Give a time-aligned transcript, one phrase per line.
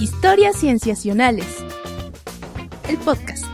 [0.00, 1.46] Historias Cienciacionales.
[2.88, 3.44] El podcast.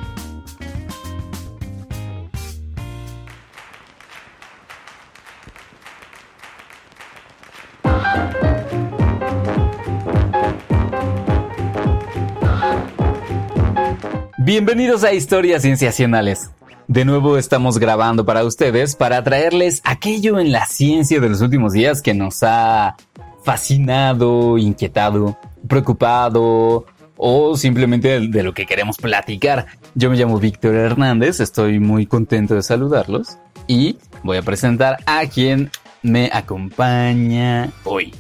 [14.38, 16.51] Bienvenidos a Historias Cienciacionales.
[16.88, 21.75] De nuevo estamos grabando para ustedes para traerles aquello en la ciencia de los últimos
[21.75, 22.97] días que nos ha
[23.45, 25.38] fascinado, inquietado,
[25.69, 29.67] preocupado o simplemente de lo que queremos platicar.
[29.95, 35.27] Yo me llamo Víctor Hernández, estoy muy contento de saludarlos y voy a presentar a
[35.27, 35.70] quien
[36.03, 38.15] me acompaña hoy.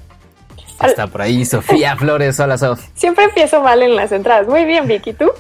[0.82, 2.40] Está por ahí Sofía Flores.
[2.40, 2.82] Hola, Sof.
[2.94, 4.46] Siempre empiezo mal en las entradas.
[4.46, 5.30] Muy bien, Vicky, ¿tú?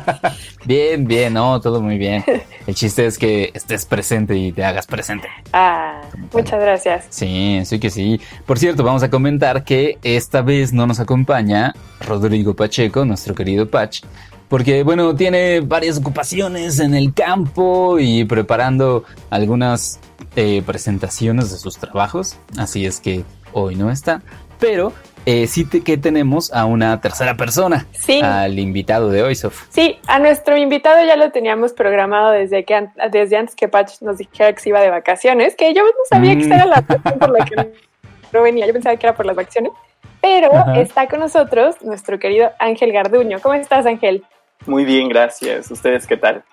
[0.64, 2.24] bien, bien, no, todo muy bien.
[2.66, 5.28] El chiste es que estés presente y te hagas presente.
[5.52, 6.00] Ah,
[6.32, 7.06] muchas gracias.
[7.10, 8.20] Sí, sí que sí.
[8.46, 13.70] Por cierto, vamos a comentar que esta vez no nos acompaña Rodrigo Pacheco, nuestro querido
[13.70, 14.00] Pach,
[14.48, 20.00] porque bueno, tiene varias ocupaciones en el campo y preparando algunas
[20.36, 24.22] eh, presentaciones de sus trabajos, así es que hoy no está
[24.60, 24.92] pero
[25.26, 28.20] eh, sí que tenemos a una tercera persona, sí.
[28.22, 29.66] al invitado de hoy, Sof.
[29.68, 34.18] Sí, a nuestro invitado ya lo teníamos programado desde que desde antes que Patch nos
[34.18, 37.18] dijera que se iba de vacaciones, que yo no sabía que esa era la razón
[37.18, 37.56] por la que
[38.32, 39.72] no venía, yo pensaba que era por las vacaciones,
[40.20, 43.40] pero está con nosotros nuestro querido Ángel Garduño.
[43.40, 44.24] ¿Cómo estás, Ángel?
[44.66, 45.70] Muy bien, gracias.
[45.70, 46.44] ¿Ustedes qué tal?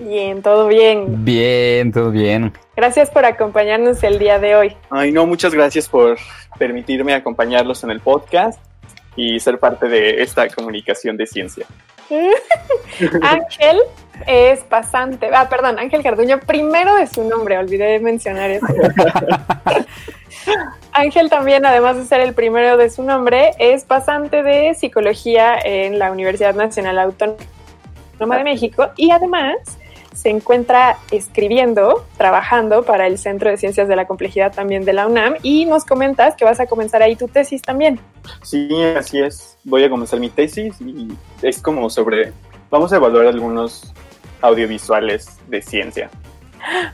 [0.00, 1.24] Bien, todo bien.
[1.24, 2.52] Bien, todo bien.
[2.74, 4.76] Gracias por acompañarnos el día de hoy.
[4.88, 6.16] Ay, no, muchas gracias por
[6.58, 8.58] permitirme acompañarlos en el podcast
[9.14, 11.66] y ser parte de esta comunicación de ciencia.
[13.22, 13.78] Ángel
[14.26, 18.66] es pasante, ah, perdón, Ángel Carduño, primero de su nombre, olvidé mencionar eso.
[20.92, 25.98] Ángel también, además de ser el primero de su nombre, es pasante de psicología en
[25.98, 29.56] la Universidad Nacional Autónoma de México y además
[30.12, 35.06] se encuentra escribiendo, trabajando para el Centro de Ciencias de la Complejidad también de la
[35.06, 38.00] UNAM y nos comentas que vas a comenzar ahí tu tesis también.
[38.42, 39.56] Sí, así es.
[39.64, 41.08] Voy a comenzar mi tesis y
[41.42, 42.32] es como sobre,
[42.70, 43.92] vamos a evaluar algunos
[44.42, 46.10] audiovisuales de ciencia.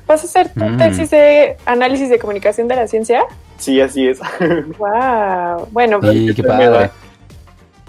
[0.07, 0.77] ¿Vas a hacer tu mm.
[0.77, 3.25] tesis de análisis de comunicación de la ciencia?
[3.59, 4.21] Sí, así es.
[4.79, 5.69] Wow.
[5.73, 6.91] Bueno, sí, qué padre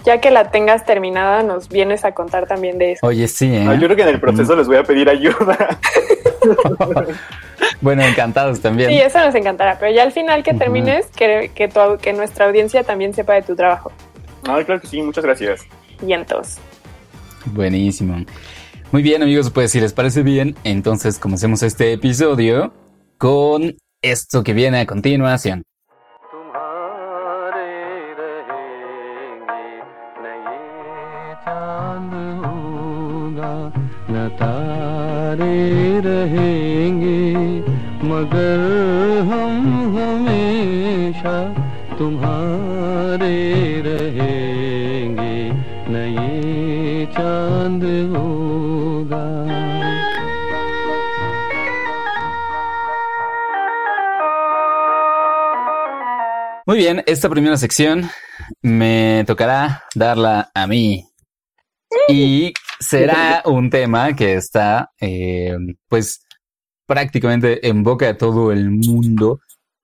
[0.04, 3.06] ya que la tengas terminada, nos vienes a contar también de eso.
[3.06, 3.64] Oye, sí, ¿eh?
[3.64, 5.78] yo creo que en el proceso les voy a pedir ayuda.
[7.80, 8.90] bueno, encantados también.
[8.90, 11.68] Sí, eso nos encantará, pero ya al final que termines, que, que,
[12.00, 13.92] que nuestra audiencia también sepa de tu trabajo.
[14.48, 15.62] Ah, claro que sí, muchas gracias.
[16.00, 16.58] Vientos.
[17.46, 18.24] Buenísimo.
[18.90, 22.72] Muy bien, amigos, pues si les parece bien, entonces comencemos este episodio
[23.18, 25.62] con esto que viene a continuación.
[56.66, 58.10] Muy bien, esta primera sección
[58.60, 61.08] me tocará darla a mí.
[62.08, 65.56] Y será un tema que está, eh,
[65.88, 66.24] pues,
[66.86, 69.40] prácticamente en boca de todo el mundo,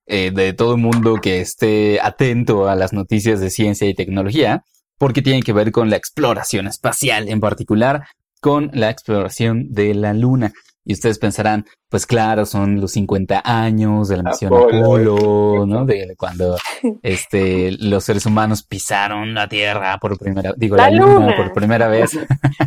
[0.06, 4.64] eh, de todo el mundo que esté atento a las noticias de ciencia y tecnología,
[4.98, 8.04] porque tiene que ver con la exploración espacial, en particular
[8.40, 10.52] con la exploración de la Luna.
[10.84, 15.86] Y ustedes pensarán, pues claro, son los 50 años de la misión Apolo, ¿no?
[15.86, 16.56] De cuando
[17.02, 21.34] este, los seres humanos pisaron la Tierra por primera, digo, la, luna.
[21.36, 22.18] por primera vez,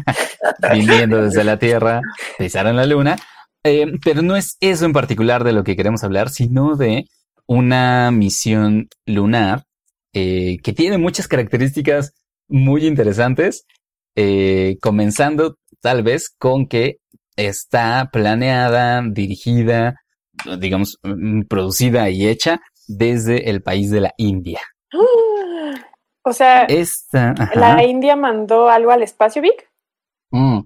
[0.74, 2.02] viniendo desde la Tierra,
[2.38, 3.18] pisaron la Luna.
[3.64, 7.06] Eh, pero no es eso en particular de lo que queremos hablar, sino de
[7.48, 9.64] una misión lunar
[10.14, 12.14] eh, que tiene muchas características
[12.48, 13.66] muy interesantes,
[14.16, 16.98] eh, comenzando tal vez con que
[17.38, 19.96] está planeada, dirigida,
[20.60, 24.60] digamos, mm, producida y hecha desde el país de la India.
[26.30, 26.68] O sea,
[27.54, 29.72] ¿la India mandó algo al espacio, Vic?
[30.32, 30.60] Mm.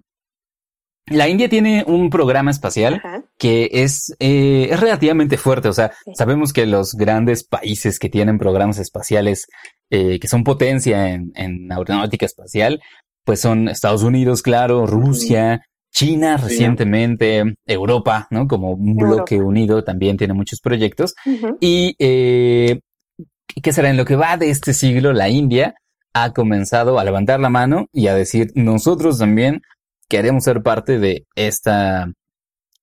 [1.11, 2.99] La India tiene un programa espacial
[3.37, 5.67] que es, eh, es, relativamente fuerte.
[5.67, 9.45] O sea, sabemos que los grandes países que tienen programas espaciales,
[9.91, 12.81] eh, que son potencia en, en, aeronáutica espacial,
[13.23, 18.47] pues son Estados Unidos, claro, Rusia, China recientemente, Europa, ¿no?
[18.47, 21.13] Como un bloque unido también tiene muchos proyectos.
[21.59, 22.79] Y, eh,
[23.61, 23.89] ¿qué será?
[23.89, 25.75] En lo que va de este siglo, la India
[26.13, 29.61] ha comenzado a levantar la mano y a decir, nosotros también
[30.09, 32.11] queremos ser parte de esta,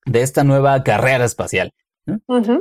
[0.07, 1.73] de esta nueva carrera espacial.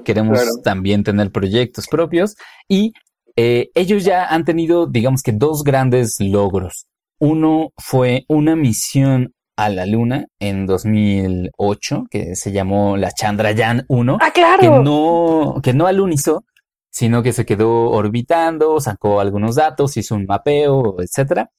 [0.04, 2.36] Queremos también tener proyectos propios
[2.68, 2.94] y
[3.38, 6.88] eh, ellos ya han tenido, digamos que, dos grandes logros.
[7.20, 14.18] Uno fue una misión a la Luna en 2008 que se llamó la Chandrayaan 1.
[14.22, 14.62] Ah, claro.
[14.62, 16.46] Que no, que no alunizó,
[16.92, 21.52] sino que se quedó orbitando, sacó algunos datos, hizo un mapeo, etcétera.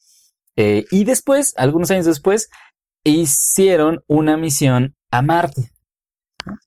[0.57, 2.49] Eh, y después, algunos años después,
[3.05, 5.71] hicieron una misión a Marte,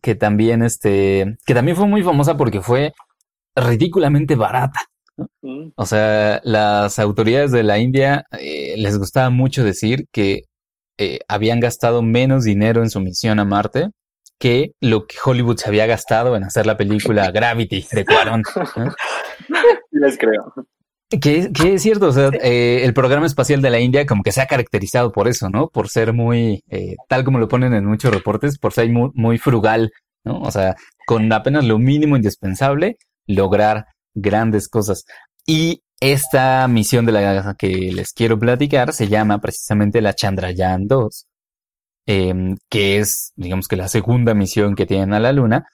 [0.01, 2.93] que también, este, que también fue muy famosa porque fue
[3.55, 4.79] ridículamente barata.
[5.41, 5.71] Mm.
[5.75, 10.43] O sea, las autoridades de la India eh, les gustaba mucho decir que
[11.03, 13.89] eh, habían gastado menos dinero en su misión a Marte
[14.37, 18.43] que lo que Hollywood se había gastado en hacer la película Gravity de Cuarón.
[19.89, 20.53] Les creo.
[21.09, 24.41] Que, es cierto, o sea, eh, el programa espacial de la India como que se
[24.41, 25.69] ha caracterizado por eso, ¿no?
[25.69, 29.39] Por ser muy, eh, tal como lo ponen en muchos reportes, por ser muy, muy
[29.39, 29.91] frugal,
[30.23, 30.39] ¿no?
[30.39, 30.75] O sea,
[31.07, 35.03] con apenas lo mínimo indispensable, lograr grandes cosas.
[35.47, 41.27] Y esta misión de la que les quiero platicar se llama precisamente la Chandrayaan 2
[42.07, 45.67] Em, que es, digamos que la segunda misión que tienen a la Luna.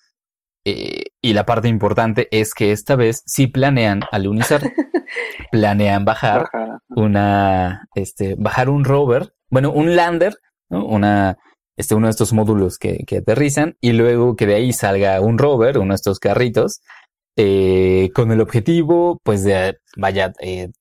[0.65, 4.61] Eh, y la parte importante es que esta vez sí planean alunizar,
[5.51, 6.49] planean bajar
[6.89, 10.35] una, este, bajar un rover, bueno, un lander,
[10.69, 11.37] una,
[11.77, 15.37] este, uno de estos módulos que, que, aterrizan y luego que de ahí salga un
[15.37, 16.81] rover, uno de estos carritos,
[17.37, 20.71] eh, con el objetivo, pues, de, vaya, eh,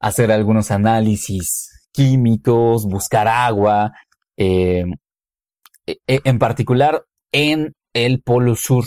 [0.00, 3.92] hacer algunos análisis químicos, buscar agua,
[4.36, 4.84] eh,
[5.86, 8.84] e, e, en particular en el Polo Sur.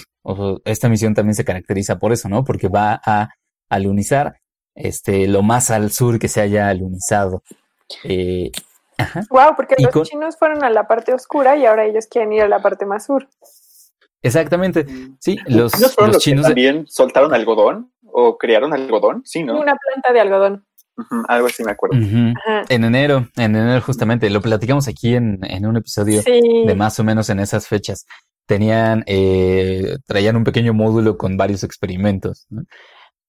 [0.65, 2.43] esta misión también se caracteriza por eso, ¿no?
[2.43, 3.29] Porque va a
[3.69, 4.39] alunizar
[4.73, 7.43] este, lo más al sur que se haya alunizado.
[8.03, 8.51] Eh,
[9.29, 12.47] Wow, porque los chinos fueron a la parte oscura y ahora ellos quieren ir a
[12.47, 13.27] la parte más sur.
[14.25, 14.85] Exactamente.
[15.19, 15.71] Sí, los,
[16.19, 19.59] chinos también soltaron algodón o crearon algodón, sí, ¿no?
[19.59, 20.65] Una planta de algodón
[21.27, 21.97] algo así me acuerdo.
[21.97, 27.29] En enero, en enero justamente, lo platicamos aquí en, un episodio de más o menos
[27.29, 28.05] en esas fechas.
[28.45, 32.47] Tenían, eh, traían un pequeño módulo con varios experimentos.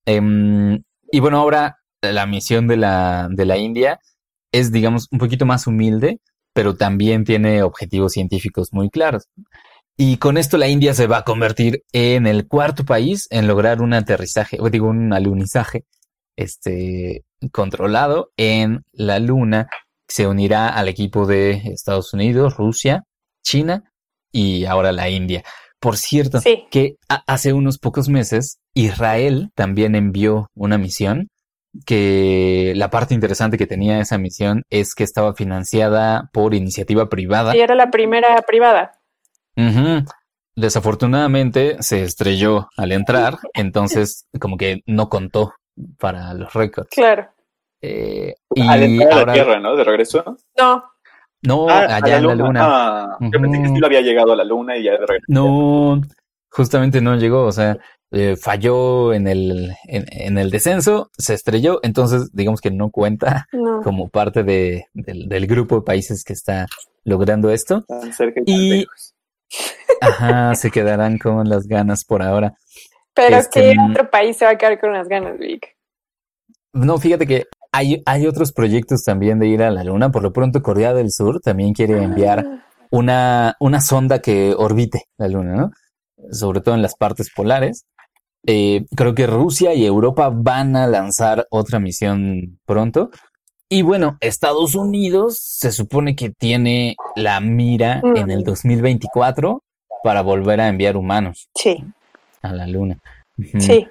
[0.04, 3.98] Em, y bueno, ahora la misión de la, de la India
[4.52, 6.20] es, digamos, un poquito más humilde,
[6.52, 9.28] pero también tiene objetivos científicos muy claros.
[9.96, 13.80] Y con esto la India se va a convertir en el cuarto país en lograr
[13.80, 15.84] un aterrizaje, o digo, un alunizaje
[16.36, 19.68] este, controlado en la Luna.
[20.06, 23.04] Se unirá al equipo de Estados Unidos, Rusia,
[23.42, 23.90] China
[24.30, 25.42] y ahora la India.
[25.80, 26.40] Por cierto,
[26.70, 26.96] que
[27.26, 31.28] hace unos pocos meses Israel también envió una misión
[31.84, 37.54] que la parte interesante que tenía esa misión es que estaba financiada por iniciativa privada.
[37.56, 38.92] Y era la primera privada.
[40.56, 45.52] Desafortunadamente se estrelló al entrar, entonces como que no contó
[45.98, 46.88] para los récords.
[46.90, 47.28] Claro.
[47.82, 49.76] Eh, y a la Tierra, ¿no?
[49.76, 50.24] De regreso.
[50.58, 50.82] No.
[51.42, 52.60] No, ah, allá en la Luna.
[52.64, 55.26] Ah, Yo pensé que sí lo había llegado a la Luna y ya de regreso.
[55.28, 56.00] No,
[56.48, 57.76] justamente no llegó, o sea,
[58.10, 63.46] eh, falló en el, en, el descenso, se estrelló, entonces digamos que no cuenta
[63.84, 66.66] como parte de, del, grupo de países que está
[67.04, 67.84] logrando esto.
[67.86, 68.86] Tan cerca y, y
[70.00, 72.54] ajá, se quedarán con las ganas por ahora.
[73.14, 75.76] Pero este, ¿qué mm, otro país se va a quedar con unas ganas, Vic?
[76.72, 80.10] No, fíjate que hay, hay otros proyectos también de ir a la Luna.
[80.10, 82.66] Por lo pronto, Corea del Sur también quiere enviar ah.
[82.90, 85.70] una, una sonda que orbite la Luna, ¿no?
[86.30, 87.86] Sobre todo en las partes polares.
[88.46, 93.10] Eh, creo que Rusia y Europa van a lanzar otra misión pronto.
[93.68, 99.58] Y bueno, Estados Unidos se supone que tiene la mira en el 2024 mm.
[100.04, 101.48] para volver a enviar humanos.
[101.54, 101.84] Sí
[102.46, 102.98] a la luna.
[103.58, 103.88] Sí,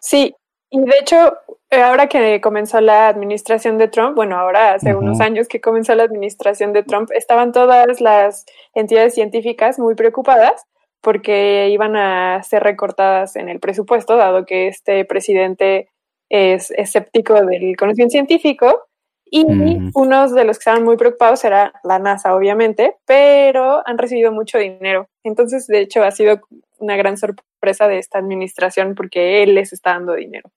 [0.00, 0.34] sí.
[0.70, 1.34] Y de hecho,
[1.70, 5.94] eh, ahora que comenzó la administración de Trump, bueno, ahora hace unos años que comenzó
[5.94, 10.64] la administración de Trump, estaban todas las entidades científicas muy preocupadas
[11.00, 15.88] porque iban a ser recortadas en el presupuesto, dado que este presidente
[16.28, 18.87] es escéptico del conocimiento científico.
[19.30, 19.44] Y
[19.94, 24.58] unos de los que estaban muy preocupados era la NASA, obviamente, pero han recibido mucho
[24.58, 25.08] dinero.
[25.24, 26.40] Entonces, de hecho, ha sido
[26.78, 30.50] una gran sorpresa de esta administración porque él les está dando dinero.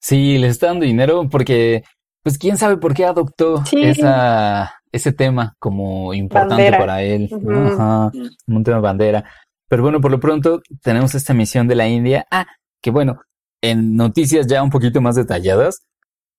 [0.00, 1.82] Sí, les está dando dinero porque,
[2.22, 8.80] pues, quién sabe por qué adoptó esa, ese tema como importante para él, un tema
[8.80, 9.24] bandera.
[9.68, 12.26] Pero bueno, por lo pronto tenemos esta misión de la India.
[12.30, 12.46] Ah,
[12.80, 13.20] que bueno,
[13.60, 15.82] en noticias ya un poquito más detalladas,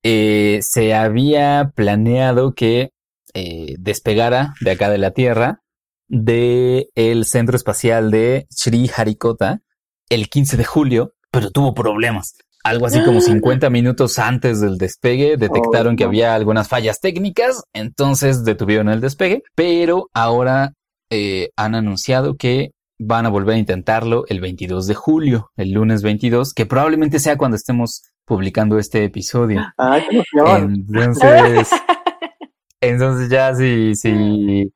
[0.03, 2.91] eh, se había planeado que
[3.33, 5.61] eh, despegara de acá de la Tierra
[6.07, 9.61] de el centro espacial de Sriharikota
[10.09, 12.35] el 15 de julio, pero tuvo problemas.
[12.63, 18.43] Algo así como 50 minutos antes del despegue detectaron que había algunas fallas técnicas, entonces
[18.43, 20.73] detuvieron el despegue, pero ahora
[21.09, 26.03] eh, han anunciado que van a volver a intentarlo el 22 de julio, el lunes
[26.03, 29.61] 22, que probablemente sea cuando estemos publicando este episodio.
[29.77, 30.85] Ay, emoción.
[30.87, 31.69] Entonces,
[32.81, 34.73] entonces ya si, si,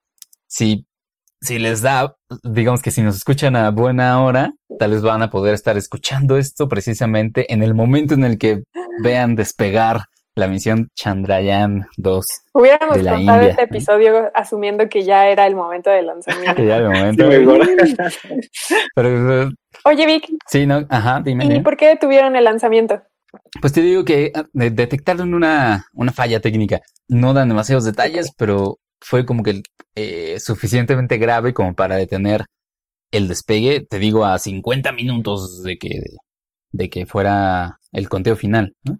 [0.48, 0.88] si,
[1.42, 5.30] si les da, digamos que si nos escuchan a buena hora, tal vez van a
[5.30, 8.64] poder estar escuchando esto precisamente en el momento en el que
[9.04, 12.26] vean despegar la misión Chandrayaan 2.
[12.54, 13.52] Hubiéramos de la contado India.
[13.52, 16.56] este episodio asumiendo que ya era el momento del lanzamiento.
[16.56, 17.32] Que ya de momento.
[17.32, 17.68] Sí, mejor.
[18.96, 19.52] Pero,
[19.86, 21.46] Oye, Vic, sí, no, ajá, dime.
[21.46, 21.64] ¿y dime.
[21.64, 23.02] por qué detuvieron el lanzamiento?
[23.62, 26.82] Pues te digo que ah, de- detectaron una, una falla técnica.
[27.08, 29.62] No dan demasiados detalles, pero fue como que
[29.96, 32.46] eh, suficientemente grave como para detener
[33.12, 36.00] el despegue, te digo, a 50 minutos de que,
[36.72, 38.98] de que fuera el conteo final, ¿no?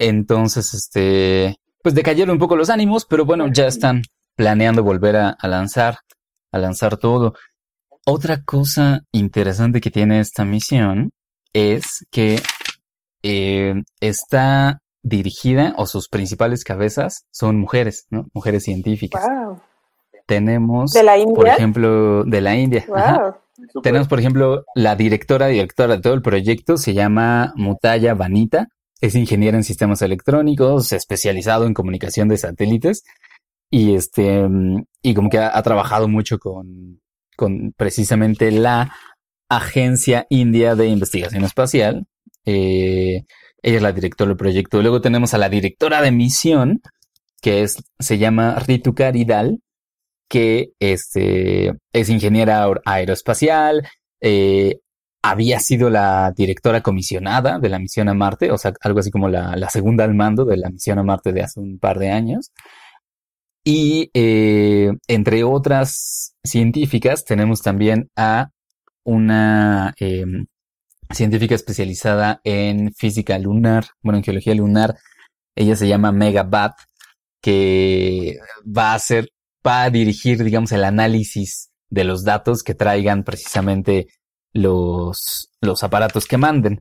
[0.00, 4.02] Entonces, este, pues decayeron un poco los ánimos, pero bueno, ya están
[4.34, 5.98] planeando volver a, a lanzar,
[6.50, 7.34] a lanzar todo.
[8.06, 11.10] Otra cosa interesante que tiene esta misión
[11.52, 12.40] es que
[13.22, 18.26] eh, está dirigida o sus principales cabezas son mujeres, ¿no?
[18.32, 19.22] Mujeres científicas.
[19.22, 19.60] Wow.
[20.26, 21.54] Tenemos, ¿De la por India?
[21.54, 22.86] ejemplo, de la India.
[22.88, 23.82] Wow.
[23.82, 28.68] Tenemos, por ejemplo, la directora, directora de todo el proyecto, se llama Mutaya Vanita.
[29.00, 33.04] Es ingeniera en sistemas electrónicos, especializado en comunicación de satélites.
[33.70, 37.00] Y este, mm, y como que ha, trabajado mucho con,
[37.36, 38.92] con precisamente la
[39.48, 42.06] Agencia India de Investigación Espacial.
[42.44, 43.24] Eh,
[43.62, 44.80] ella es la directora del proyecto.
[44.80, 46.80] Luego tenemos a la directora de misión,
[47.40, 49.60] que es, se llama Ritu Karidal,
[50.28, 53.86] que este, es ingeniera aer- aeroespacial,
[54.20, 54.78] eh,
[55.22, 59.28] había sido la directora comisionada de la misión a Marte, o sea, algo así como
[59.28, 62.10] la, la segunda al mando de la misión a Marte de hace un par de
[62.10, 62.52] años.
[63.64, 68.50] Y eh, entre otras científicas tenemos también a
[69.04, 70.24] una eh,
[71.10, 74.96] científica especializada en física lunar, bueno, en geología lunar.
[75.54, 76.72] Ella se llama Mega Bat,
[77.42, 79.28] que va a hacer,
[79.66, 84.08] va a dirigir, digamos, el análisis de los datos que traigan precisamente
[84.52, 86.80] los, los aparatos que manden.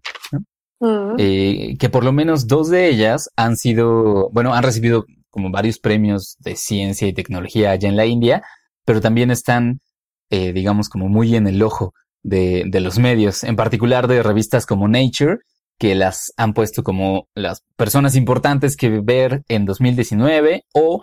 [1.18, 5.78] Eh, que por lo menos dos de ellas han sido, bueno, han recibido como varios
[5.78, 8.44] premios de ciencia y tecnología allá en la India,
[8.86, 9.82] pero también están,
[10.30, 14.66] eh, digamos, como muy en el ojo de, de los medios, en particular de revistas
[14.66, 15.40] como Nature,
[15.78, 21.02] que las han puesto como las personas importantes que ver en 2019 o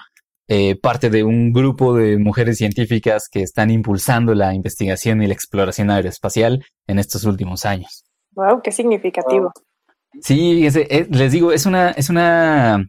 [0.48, 5.34] eh, parte de un grupo de mujeres científicas que están impulsando la investigación y la
[5.34, 8.04] exploración aeroespacial en estos últimos años.
[8.32, 9.52] Wow, qué significativo.
[10.20, 12.86] Sí, eh, les digo, es una, es una,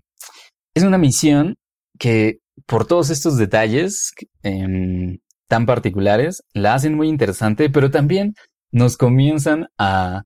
[0.73, 1.55] es una misión
[1.97, 8.33] que por todos estos detalles em, tan particulares la hacen muy interesante, pero también
[8.71, 10.23] nos comienzan a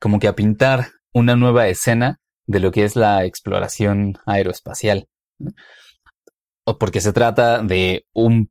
[0.00, 5.08] como que a pintar una nueva escena de lo que es la exploración aeroespacial.
[6.78, 8.50] Porque se trata de un,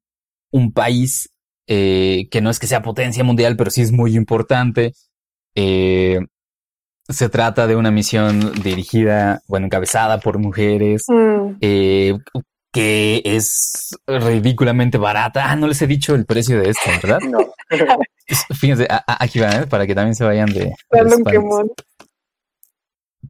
[0.52, 1.30] un país
[1.68, 4.94] eh, que no es que sea potencia mundial, pero sí es muy importante.
[5.56, 6.20] Eh,
[7.08, 11.58] se trata de una misión dirigida, bueno, encabezada por mujeres, Mm.
[11.62, 12.18] eh,
[12.74, 15.50] que es ridículamente barata.
[15.52, 17.20] Ah, no les he dicho el precio de esto, ¿verdad?
[17.30, 17.40] No.
[18.60, 19.68] Fíjense, a- a- aquí va, ¿eh?
[19.68, 20.66] para que también se vayan de...
[20.66, 20.74] de.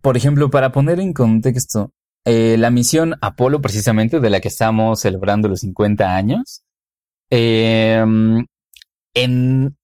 [0.02, 1.92] Por ejemplo, para poner en contexto,
[2.26, 6.64] eh, la misión Apolo, precisamente, de la que estamos celebrando los 50 años,
[7.30, 8.04] eh,
[9.14, 9.78] en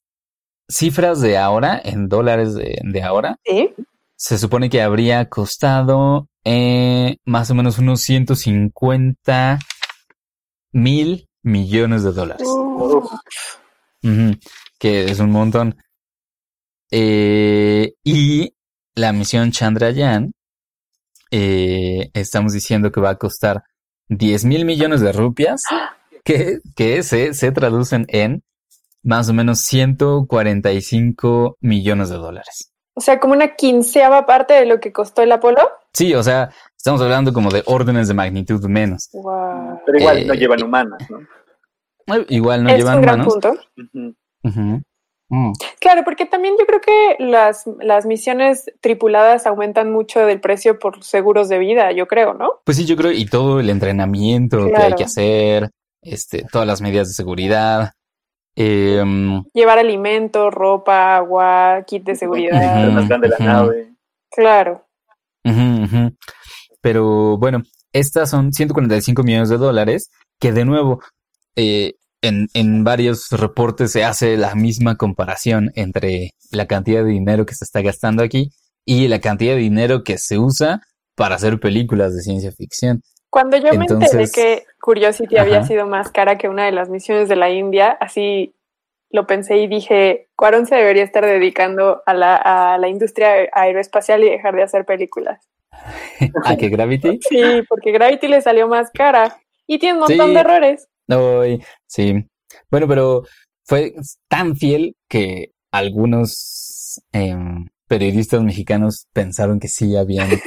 [0.67, 3.69] cifras de ahora, en dólares de, de ahora, Sí.
[4.15, 9.59] se supone que habría costado eh, más o menos unos 150
[10.71, 12.47] mil millones de dólares.
[12.47, 13.07] Uh,
[14.79, 15.75] que es un montón.
[16.89, 18.53] Eh, y
[18.95, 20.31] la misión Chandrayaan,
[21.31, 23.63] eh, estamos diciendo que va a costar
[24.09, 25.63] 10 mil millones de rupias,
[26.23, 28.43] que, que se, se traducen en
[29.03, 32.71] más o menos 145 millones de dólares.
[32.93, 35.61] o sea, como una quinceava parte de lo que costó el Apolo.
[35.93, 39.09] Sí, o sea, estamos hablando como de órdenes de magnitud menos.
[39.13, 39.79] Wow.
[39.85, 41.19] Pero igual no Eh, llevan humanas, ¿no?
[42.15, 43.33] Eh, Igual no es llevan un gran manos.
[43.33, 43.53] punto.
[45.33, 45.53] Mm.
[45.79, 51.01] Claro, porque también yo creo que las, las misiones tripuladas aumentan mucho del precio por
[51.05, 52.55] seguros de vida, yo creo, ¿no?
[52.65, 55.69] Pues sí, yo creo, y todo el entrenamiento que hay que hacer,
[56.01, 57.91] este, todas las medidas de seguridad.
[58.57, 62.83] em, Llevar alimento, ropa, agua, kit de seguridad.
[62.83, 62.91] Ujú.
[62.91, 63.43] más grande la ujú.
[63.45, 63.93] nave.
[64.29, 64.85] Claro.
[66.81, 70.09] Pero bueno, estas son 145 millones de dólares,
[70.39, 70.99] que de nuevo,
[71.55, 77.45] eh, en, en varios reportes se hace la misma comparación entre la cantidad de dinero
[77.45, 78.51] que se está gastando aquí
[78.85, 80.81] y la cantidad de dinero que se usa
[81.15, 83.01] para hacer películas de ciencia ficción.
[83.29, 87.29] Cuando yo me enteré que Curiosity había sido más cara que una de las misiones
[87.29, 88.55] de la India, así
[89.09, 94.23] lo pensé y dije, Cuarón se debería estar dedicando a la, a la industria aeroespacial
[94.23, 95.47] y dejar de hacer películas.
[96.45, 97.19] ¿A que Gravity?
[97.27, 99.37] Sí, porque Gravity le salió más cara
[99.67, 100.33] y tiene un montón Sí.
[100.33, 100.87] de errores.
[101.11, 102.13] Ay, sí.
[102.69, 103.23] Bueno, pero
[103.65, 103.93] fue
[104.27, 110.29] tan fiel que algunos em, periodistas mexicanos pensaron que sí habían.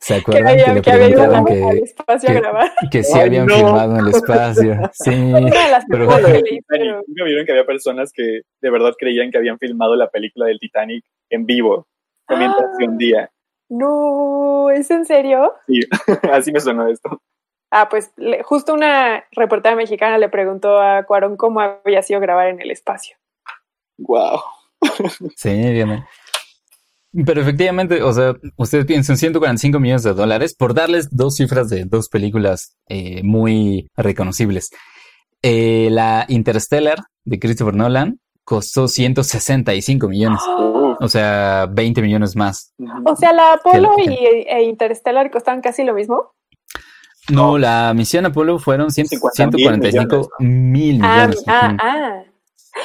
[0.00, 0.46] ¿Se Que acuerdan?
[0.52, 2.72] había, le que había ido preguntaron al que, espacio a que- grabar.
[2.92, 3.54] que sí Ay, habían no.
[3.56, 4.76] filmado en el espacio.
[4.92, 5.10] Sí.
[5.10, 6.42] Una de las pero- que
[6.78, 6.92] le.
[7.06, 10.58] Nunca vieron que había personas que de verdad creían que habían filmado la película del
[10.60, 11.86] Titanic en vivo.
[12.28, 12.74] Mientras Ah.
[12.78, 13.30] se hundía.
[13.68, 15.52] No, ¿es en serio?
[15.66, 15.80] Sí,
[16.30, 17.20] así me sonó esto.
[17.78, 22.48] Ah, pues le- justo una reportera mexicana le preguntó a Cuarón cómo había sido grabar
[22.48, 23.16] en el espacio.
[23.98, 24.40] Wow.
[25.36, 26.04] Sí, bien.
[27.26, 31.84] Pero efectivamente, o sea, ustedes piensan 145 millones de dólares por darles dos cifras de
[31.84, 34.70] dos películas eh, muy reconocibles.
[35.42, 42.72] Eh, la Interstellar de Christopher Nolan costó 165 millones, o sea, 20 millones más.
[43.04, 46.32] O sea, la Apolo y, e Interstellar costaban casi lo mismo.
[47.30, 51.44] No, la misión Apolo fueron 100 50 mil 145 mil Ah, millones.
[51.46, 51.76] ah, Ujú.
[51.82, 52.22] ah.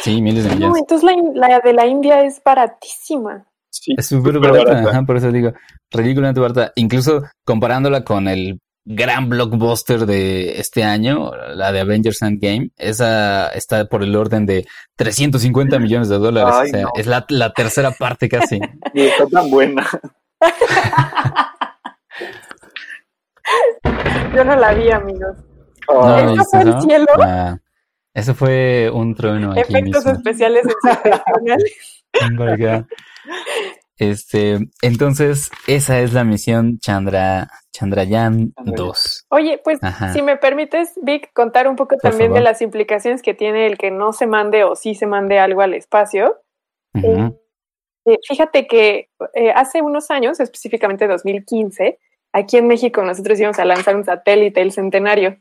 [0.01, 0.79] Sí, miles de No, millones.
[0.81, 3.45] entonces la, la de la India es baratísima.
[3.69, 3.93] Sí.
[3.97, 4.89] Es súper Súper barata, barata.
[4.89, 5.51] ajá, por eso digo,
[5.91, 6.71] ridículamente barata.
[6.75, 13.85] Incluso comparándola con el gran blockbuster de este año, la de Avengers Endgame, esa está
[13.85, 16.55] por el orden de 350 millones de dólares.
[16.57, 16.89] Ay, o sea, no.
[16.95, 18.59] es la, la tercera parte casi.
[18.93, 19.87] Y está tan buena.
[24.33, 25.37] Yo no la vi, amigos.
[25.89, 27.07] No, ¿Eso ¿viste fue el cielo?
[27.19, 27.57] Ah,
[28.13, 30.11] eso fue un trueno aquí Efectos mismo.
[30.11, 30.63] especiales
[32.57, 32.85] God.
[33.97, 39.27] Este, entonces, esa es la misión Chandra, Chandrayaan 2.
[39.29, 40.11] Oye, pues Ajá.
[40.11, 43.77] si me permites, Vic, contar un poco Por también de las implicaciones que tiene el
[43.77, 46.41] que no se mande o sí se mande algo al espacio.
[46.95, 47.39] Ujú.
[48.05, 51.99] Eh, fíjate que eh, hace unos años, específicamente 2015,
[52.33, 55.37] aquí en México nosotros íbamos a lanzar un satélite, el Centenario.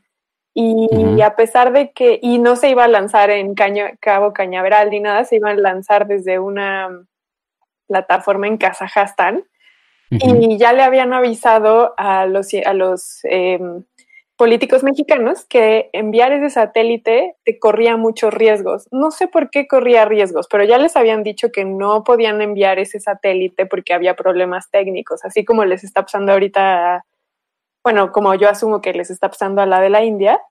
[0.53, 4.89] Y a pesar de que, y no se iba a lanzar en Caño- Cabo Cañaveral
[4.89, 6.89] ni nada, se iba a lanzar desde una
[7.87, 9.45] plataforma en Kazajstán.
[10.09, 13.85] Y ya le habían avisado a los, a los em,
[14.41, 18.87] políticos mexicanos que enviar ese satélite te corría muchos riesgos.
[18.89, 22.79] No sé por qué corría riesgos, pero ya les habían dicho que no podían enviar
[22.79, 27.05] ese satélite porque había problemas técnicos, así como les está pasando ahorita,
[27.83, 30.41] bueno, como yo asumo que les está pasando a la de la India.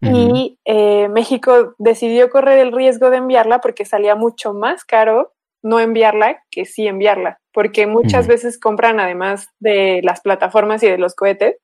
[0.00, 5.80] Y eh, México decidió correr el riesgo de enviarla porque salía mucho más caro no
[5.80, 11.14] enviarla que sí enviarla, porque muchas veces compran, además de las plataformas y de los
[11.14, 11.56] cohetes,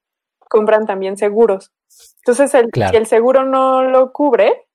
[0.54, 1.72] compran también seguros.
[2.18, 2.92] Entonces, el, Claro.
[2.92, 4.66] si el seguro no lo cubre,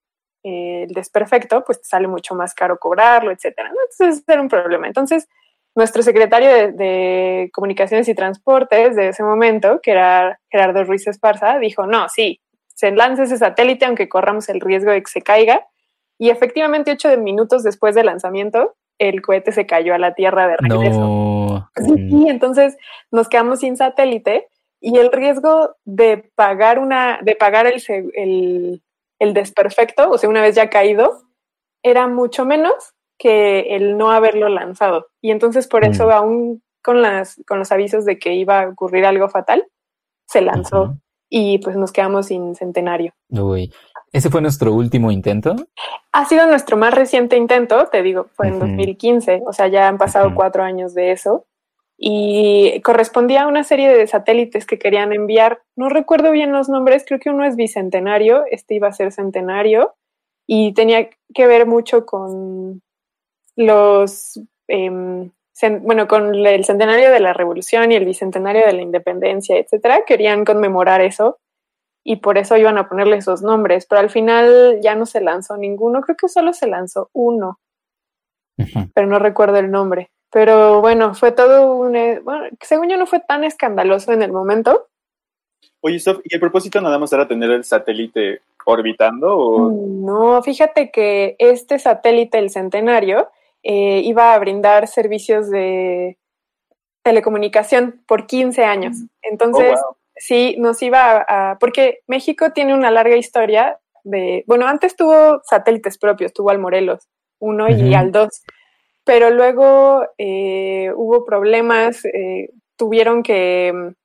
[0.43, 3.69] eh, el desperfecto, pues te sale mucho más caro cobrarlo, etcétera.
[3.69, 3.75] ¿no?
[3.89, 4.87] Entonces, era un problema.
[4.87, 5.29] Entonces,
[5.75, 11.59] nuestro secretario de, de Comunicaciones y Transportes de ese momento, que era Gerardo Ruiz Esparza,
[11.59, 12.41] dijo, no, sí,
[12.75, 15.65] se lanza ese satélite aunque corramos el riesgo de que se caiga.
[16.17, 20.57] Y efectivamente, ocho minutos después del lanzamiento, el cohete se cayó a la Tierra de
[20.57, 20.99] regreso.
[20.99, 21.69] No.
[21.77, 22.75] Sí, entonces
[23.11, 24.49] nos quedamos sin satélite
[24.81, 27.81] y el riesgo de pagar una, de pagar el,
[28.15, 28.81] el,
[29.19, 31.23] el desperfecto, o sea, una vez ya caído,
[31.83, 32.73] era mucho menos
[33.17, 35.07] que el no haberlo lanzado.
[35.21, 36.11] Y entonces por eso, Mm.
[36.11, 39.67] aún con las, con los avisos de que iba a ocurrir algo fatal,
[40.25, 40.95] se lanzó
[41.29, 43.13] y pues nos quedamos sin centenario.
[43.29, 43.73] Uy.
[44.11, 45.55] Ese fue nuestro último intento.
[46.13, 48.65] Ha sido nuestro más reciente intento, te digo, fue en Ujú.
[48.67, 51.45] 2015, o sea, ya han pasado cuatro años de eso.
[52.01, 55.62] Y correspondía a una serie de satélites que querían enviar.
[55.75, 59.95] No recuerdo bien los nombres, creo que uno es bicentenario, este iba a ser centenario,
[60.47, 62.81] y tenía que ver mucho con
[63.55, 65.29] los, em,
[65.81, 70.05] bueno, con el centenario de la revolución y el bicentenario de la independencia, etcétera.
[70.07, 71.38] Querían conmemorar eso
[72.03, 75.57] y por eso iban a ponerle esos nombres, pero al final ya no se lanzó
[75.57, 77.59] ninguno, creo que solo se lanzó uno.
[78.95, 80.09] pero no recuerdo el nombre.
[80.31, 81.95] Pero bueno, fue todo un...
[81.95, 84.87] eh, Bueno, según yo no fue tan escandaloso en el momento.
[85.81, 90.91] Oye, Sof, ¿y el propósito nada más era tener el satélite orbitando o No, fíjate
[90.91, 93.29] que este satélite, el Centenario,
[93.63, 96.17] eh, iba a brindar servicios de
[97.03, 98.97] telecomunicación por 15 años.
[99.21, 99.95] Entonces, Oh, wow.
[100.15, 104.43] sí, nos iba a, a- Porque México tiene una larga historia de...
[104.47, 107.07] Bueno, antes tuvo satélites propios, tuvo al Morelos
[107.39, 108.27] 1 y al 2,
[109.10, 113.95] pero luego eh, hubo problemas, eh, tuvieron que...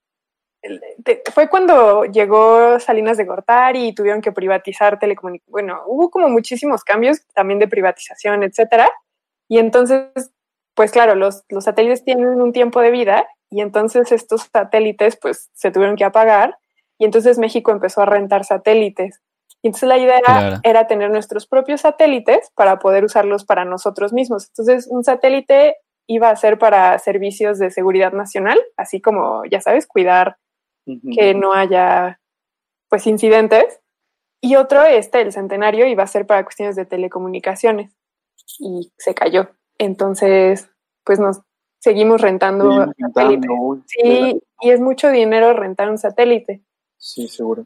[1.31, 5.53] fue cuando llegó Salinas de Gortari y tuvieron que privatizar telecomunicaciones.
[5.53, 8.91] Bueno, hubo como muchísimos cambios también de privatización, etcétera.
[9.47, 10.09] Y entonces,
[10.75, 15.51] pues claro, los, los satélites tienen un tiempo de vida y entonces estos satélites pues
[15.53, 16.57] se tuvieron que apagar
[16.97, 19.21] y entonces México empezó a rentar satélites.
[19.65, 20.61] Entonces la idea Claro.
[20.63, 24.49] era tener nuestros propios satélites para poder usarlos para nosotros mismos.
[24.49, 29.87] Entonces, un satélite iba a ser para servicios de seguridad nacional, así como, ya sabes,
[29.87, 30.37] cuidar
[31.15, 32.21] que no haya
[32.91, 33.81] pues incidentes.
[34.43, 37.91] Y otro, este, el centenario, iba a ser para cuestiones de telecomunicaciones.
[38.59, 39.49] Y se cayó.
[39.79, 40.69] Entonces,
[41.05, 41.41] pues nos
[41.81, 43.51] seguimos rentando Sí, satélites.
[43.59, 46.63] uy, Sí, y es mucho dinero rentar un satélite.
[46.99, 47.65] sí, seguro.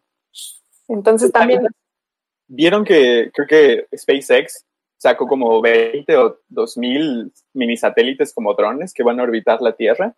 [0.87, 1.67] Entonces también,
[2.49, 4.65] Vieron que creo que SpaceX
[4.97, 10.15] sacó como 20 o 2000 mini satélites como drones que van a orbitar la Tierra.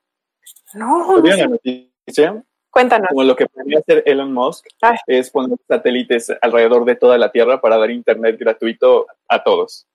[0.74, 1.44] no, no ¿Vieron sé.
[1.44, 2.44] la noticia?
[2.70, 3.08] cuéntanos.
[3.08, 4.96] Como lo que podría hacer Elon Musk Ay.
[5.06, 9.86] es poner satélites alrededor de toda la Tierra para dar internet gratuito a todos.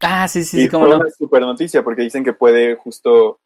[0.00, 1.00] Ah, sí, sí, y sí, cómo fue no.
[1.02, 3.40] una super noticia porque dicen que puede justo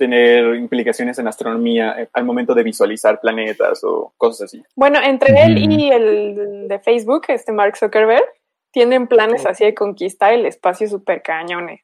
[0.00, 4.62] tener implicaciones en astronomía eh, al momento de visualizar planetas o cosas así.
[4.74, 8.24] Bueno, entre él y el de Facebook, este Mark Zuckerberg,
[8.72, 11.80] tienen planes así de conquistar el espacio super cañones.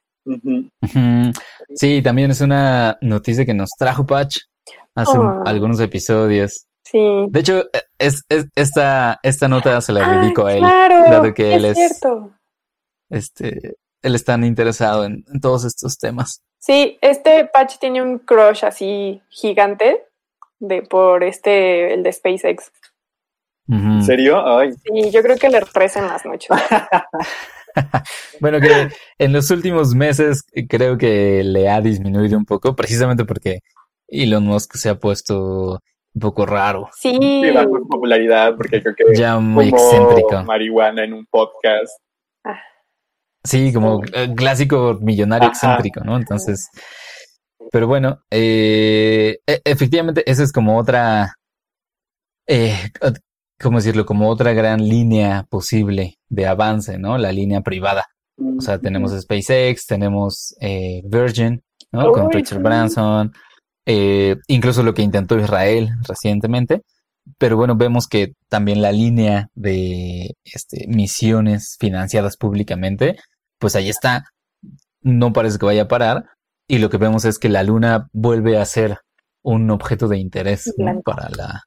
[1.75, 4.39] Sí, también es una noticia que nos trajo Patch
[4.95, 5.43] hace Ah.
[5.45, 6.65] algunos episodios.
[6.83, 6.99] Sí.
[7.29, 7.63] De hecho,
[7.99, 11.65] es, es- esta, esta nota se la Ah, dedico a él, claro, dado que él
[11.65, 12.31] es es, cierto.
[13.09, 16.41] este, él es tan interesado en, en todos estos temas.
[16.59, 20.03] Sí, este Patch tiene un crush así gigante
[20.59, 22.71] de por este, el de SpaceX.
[23.69, 24.41] ¿En serio?
[24.47, 26.49] Ay, Sí, yo creo que le rezan las noches.
[28.39, 28.89] Bueno, que
[29.19, 33.59] en los últimos meses eh, creo que le ha disminuido un poco, precisamente porque
[34.07, 35.79] Elon Musk se ha puesto
[36.15, 40.43] un poco raro, Sí, sí, bajó su popularidad porque creo que ya muy excéntrico.
[40.43, 42.01] marihuana en un podcast.
[43.47, 45.53] Sí, como eh, clásico millonario Ajá.
[45.53, 46.17] excéntrico, ¿no?
[46.17, 46.69] Entonces,
[47.71, 51.33] pero bueno, eh, e- efectivamente, esa es como otra,
[52.45, 52.89] eh,
[53.59, 54.05] ¿cómo decirlo?
[54.05, 57.17] Como otra gran línea posible de avance, ¿no?
[57.17, 58.05] La línea privada.
[58.57, 62.11] O sea, tenemos SpaceX, tenemos eh, Virgin, ¿no?
[62.11, 62.61] Con Richard.
[62.61, 63.33] Branson,
[63.85, 66.81] eh, incluso lo que intentó Israel recientemente.
[67.37, 73.17] Pero bueno, vemos que también la línea de este, misiones financiadas públicamente,
[73.59, 74.25] pues ahí está.
[75.01, 76.25] No parece que vaya a parar.
[76.67, 78.99] Y lo que vemos es que la Luna vuelve a ser
[79.43, 80.73] un objeto de interés
[81.05, 81.63] para la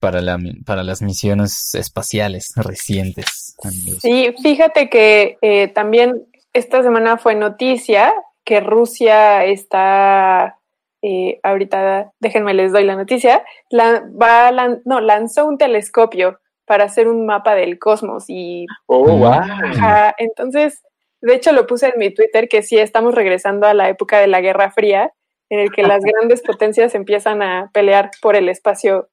[0.00, 3.56] para la para las misiones espaciales recientes.
[3.64, 4.00] amigos.
[4.02, 8.12] Sí, fíjate que eh, también esta semana fue noticia
[8.44, 10.58] que Rusia está,
[11.02, 16.38] eh, ahorita déjenme les doy la noticia, la, va a lan- no, lanzó un telescopio
[16.66, 19.18] para hacer un mapa del cosmos y Oh, Mm.
[19.20, 19.32] wow.
[19.32, 20.82] ajá, entonces,
[21.24, 24.26] de hecho lo puse en mi Twitter que sí estamos regresando a la época de
[24.26, 25.12] la Guerra Fría,
[25.48, 29.08] en el que las grandes potencias empiezan a pelear por el espacio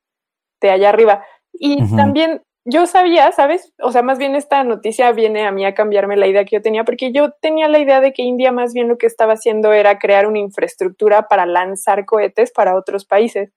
[0.60, 1.24] de allá arriba.
[1.54, 3.74] Y también yo sabía, ¿sabes?
[3.82, 6.62] O sea, más bien esta noticia viene a mí a cambiarme la idea que yo
[6.62, 9.71] tenía, porque yo tenía la idea de que India más bien lo que estaba haciendo
[9.71, 13.52] era crear una infraestructura para lanzar cohetes para otros países,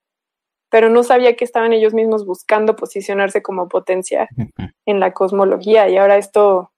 [0.71, 4.29] pero no sabía que estaban ellos mismos buscando posicionarse como potencia
[4.87, 6.71] en la cosmología y ahora esto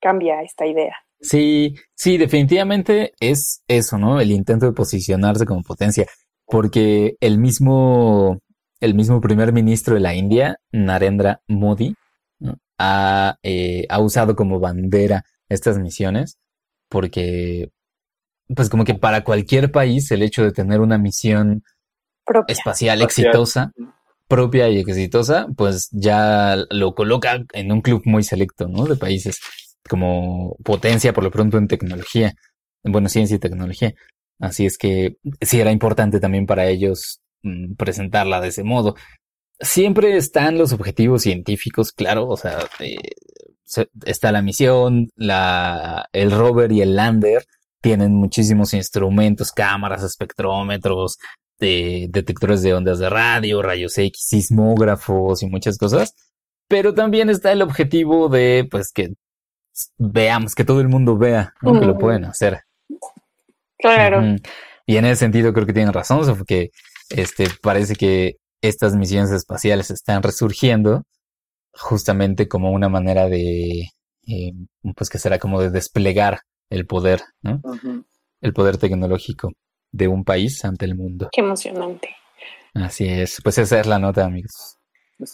[0.00, 0.96] cambia esta idea.
[1.20, 4.20] Sí, sí, definitivamente es eso, ¿no?
[4.20, 6.06] El intento de posicionarse como potencia,
[6.46, 8.38] porque el mismo,
[8.80, 11.94] el mismo primer ministro de la India, Narendra Modi,
[12.38, 12.56] ¿no?
[12.78, 16.38] ha, eh, ha usado como bandera estas misiones,
[16.88, 17.70] porque,
[18.54, 21.62] pues como que para cualquier país el hecho de tener una misión
[22.24, 22.52] Propia.
[22.52, 23.26] espacial Espacial.
[23.26, 23.72] exitosa,
[24.28, 28.84] propia y exitosa, pues ya lo coloca en un club muy selecto, ¿no?
[28.84, 29.40] De países
[29.88, 32.34] como potencia por lo pronto en tecnología,
[32.84, 33.94] bueno, ciencia y tecnología.
[34.40, 38.94] Así es que sí era importante también para ellos mm, presentarla de ese modo.
[39.60, 42.96] Siempre están los objetivos científicos, claro, o sea, eh,
[44.04, 47.44] está la misión, la, el rover y el lander
[47.80, 51.18] tienen muchísimos instrumentos, cámaras, espectrómetros,
[51.58, 56.14] de, detectores de ondas de radio, rayos X, sismógrafos y muchas cosas.
[56.68, 59.14] Pero también está el objetivo de, pues, que
[59.98, 61.78] veamos, que todo el mundo vea ¿no?
[61.78, 62.60] que lo pueden hacer.
[63.78, 64.36] Claro.
[64.86, 66.70] Y en ese sentido creo que tienen razón, porque
[67.10, 71.04] este, parece que estas misiones espaciales están resurgiendo
[71.72, 73.90] justamente como una manera de,
[74.26, 74.52] eh,
[74.96, 77.60] pues que será como de desplegar el poder, ¿no?
[78.40, 79.52] El poder tecnológico
[79.92, 81.28] de un país ante el mundo.
[81.32, 82.14] Qué emocionante.
[82.74, 84.76] Así es, pues esa es la nota, amigos.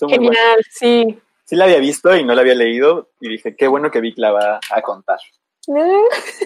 [0.08, 1.18] Genial, sí.
[1.46, 4.14] Sí la había visto y no la había leído y dije, qué bueno que Vic
[4.16, 5.18] la va a contar.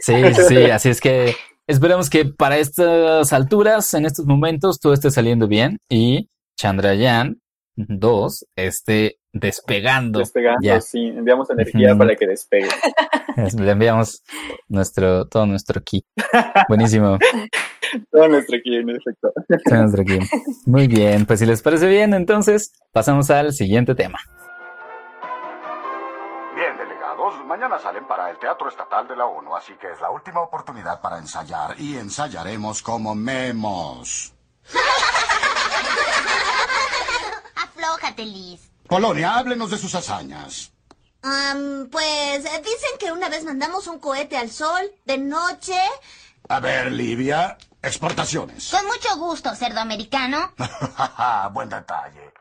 [0.00, 0.14] Sí,
[0.48, 1.34] sí, así es que
[1.66, 7.40] esperamos que para estas alturas, en estos momentos, todo esté saliendo bien y Chandrayaan
[7.74, 10.18] 2 esté despegando.
[10.18, 12.68] Despegando, sí, enviamos energía para que despegue.
[13.36, 14.22] Le enviamos
[14.68, 16.04] nuestro, todo nuestro kit.
[16.68, 17.18] Buenísimo.
[18.10, 19.32] todo nuestro kit, en efecto.
[19.64, 20.22] Todo nuestro kit.
[20.66, 24.18] Muy bien, pues si les parece bien, entonces pasamos al siguiente tema.
[27.36, 31.00] Mañana salen para el Teatro Estatal de la ONU, así que es la última oportunidad
[31.00, 34.34] para ensayar y ensayaremos como memos.
[37.56, 38.70] Aflójate, Liz.
[38.86, 40.72] Polonia, háblenos de sus hazañas.
[41.90, 45.78] pues eh, dicen que una vez mandamos un cohete al sol de noche.
[46.48, 48.70] A ver, Livia, exportaciones.
[48.70, 50.52] Con mucho gusto, cerdo americano.
[51.52, 52.32] Buen detalle.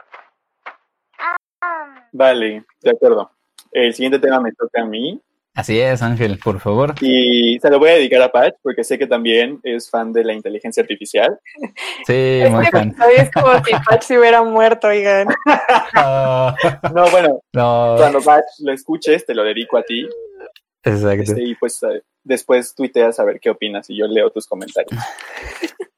[2.13, 3.37] Vale, de acuerdo.
[3.71, 5.21] El siguiente tema me toca a mí.
[5.58, 6.93] Así es, Ángel, por favor.
[7.01, 10.23] Y se lo voy a dedicar a Patch porque sé que también es fan de
[10.23, 11.39] la inteligencia artificial.
[12.06, 12.95] Sí, muy fan.
[13.17, 15.27] Es como si Patch se hubiera muerto, oigan.
[16.93, 20.08] no, bueno, cuando Patch lo escuches, te lo dedico a ti.
[20.84, 21.23] Exacto.
[21.23, 25.01] Este, y pues eh, después tuiteas a ver qué opinas y yo leo tus comentarios.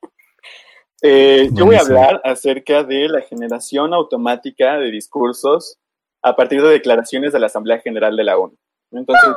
[1.01, 5.77] Eh, yo voy a hablar acerca de la generación automática de discursos
[6.21, 8.55] a partir de declaraciones de la Asamblea General de la ONU.
[8.91, 9.35] Entonces,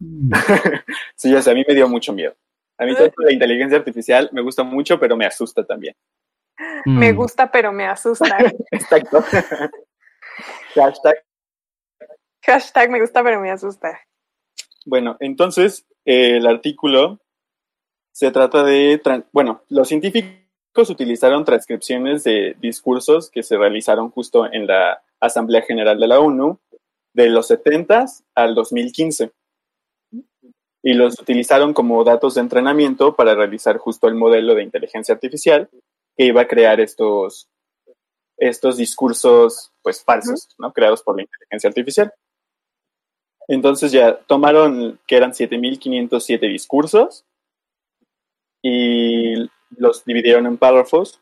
[1.16, 2.34] sí, ya sé, a mí me dio mucho miedo.
[2.78, 5.94] A mí la inteligencia artificial me gusta mucho, pero me asusta también.
[6.84, 7.16] Me mm.
[7.16, 8.36] gusta, pero me asusta.
[8.70, 9.22] Exacto.
[10.74, 11.24] Hashtag.
[12.42, 13.98] Hashtag me gusta, pero me asusta.
[14.84, 17.20] Bueno, entonces el artículo
[18.12, 19.00] se trata de,
[19.32, 25.98] bueno, los científicos utilizaron transcripciones de discursos que se realizaron justo en la Asamblea General
[25.98, 26.58] de la ONU
[27.14, 29.32] de los 70 al 2015
[30.82, 35.70] y los utilizaron como datos de entrenamiento para realizar justo el modelo de inteligencia artificial
[36.16, 37.48] que iba a crear estos,
[38.36, 40.72] estos discursos pues falsos, ¿no?
[40.72, 42.12] Creados por la inteligencia artificial.
[43.48, 47.24] Entonces ya tomaron que eran 7507 discursos
[48.62, 49.34] y
[49.70, 51.20] los dividieron en párrafos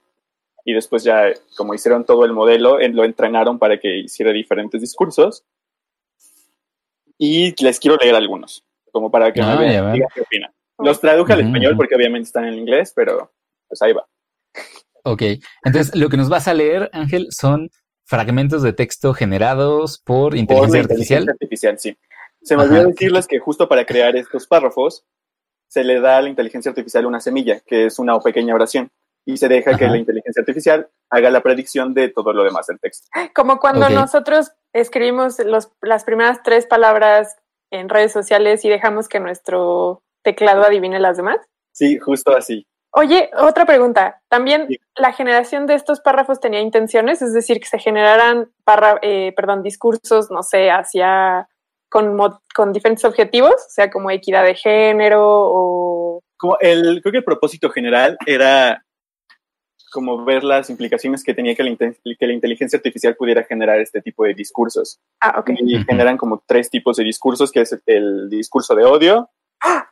[0.65, 5.45] y después ya como hicieron todo el modelo, lo entrenaron para que hiciera diferentes discursos
[7.19, 10.53] y les quiero leer algunos, como para que me ah, digan qué opinan.
[10.79, 13.33] Los traduje al español porque obviamente están en inglés, pero
[13.69, 14.07] pues ahí va.
[15.05, 15.23] Ok,
[15.65, 17.71] entonces lo que nos vas a leer, Ángel, son
[18.05, 21.23] fragmentos de texto generados por inteligencia artificial.
[21.23, 21.97] Inteligencia artificial, sí.
[22.43, 25.05] Se me olvidó decirles que justo para crear estos párrafos
[25.69, 28.91] se le da a la inteligencia artificial una semilla, que es una pequeña oración,
[29.25, 32.81] y se deja que la inteligencia artificial haga la predicción de todo lo demás del
[32.81, 33.09] texto.
[33.35, 37.37] Como cuando nosotros escribimos los, las primeras tres palabras
[37.71, 41.39] en redes sociales y dejamos que nuestro teclado adivine las demás.
[41.73, 42.67] Sí, justo así.
[42.95, 44.21] Oye, otra pregunta.
[44.29, 47.23] ¿También la generación de estos párrafos tenía intenciones?
[47.23, 48.51] Es decir, que se generaran
[49.01, 51.49] eh, perdón, discursos, no sé, hacia
[51.89, 52.19] con,
[52.55, 56.21] con diferentes objetivos, o sea, como equidad de género o...
[56.37, 58.85] Como el, creo que el propósito general era
[59.93, 64.01] como ver las implicaciones que tenía que la, que la inteligencia artificial pudiera generar este
[64.01, 64.99] tipo de discursos.
[65.21, 65.51] Ah, ok.
[65.59, 69.31] Y generan como tres tipos de discursos, que es el discurso de odio,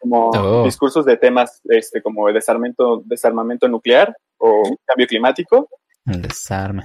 [0.01, 0.65] como oh.
[0.65, 5.69] discursos de temas este, como el desarmamento, desarmamento nuclear o cambio climático.
[6.07, 6.85] El desarme.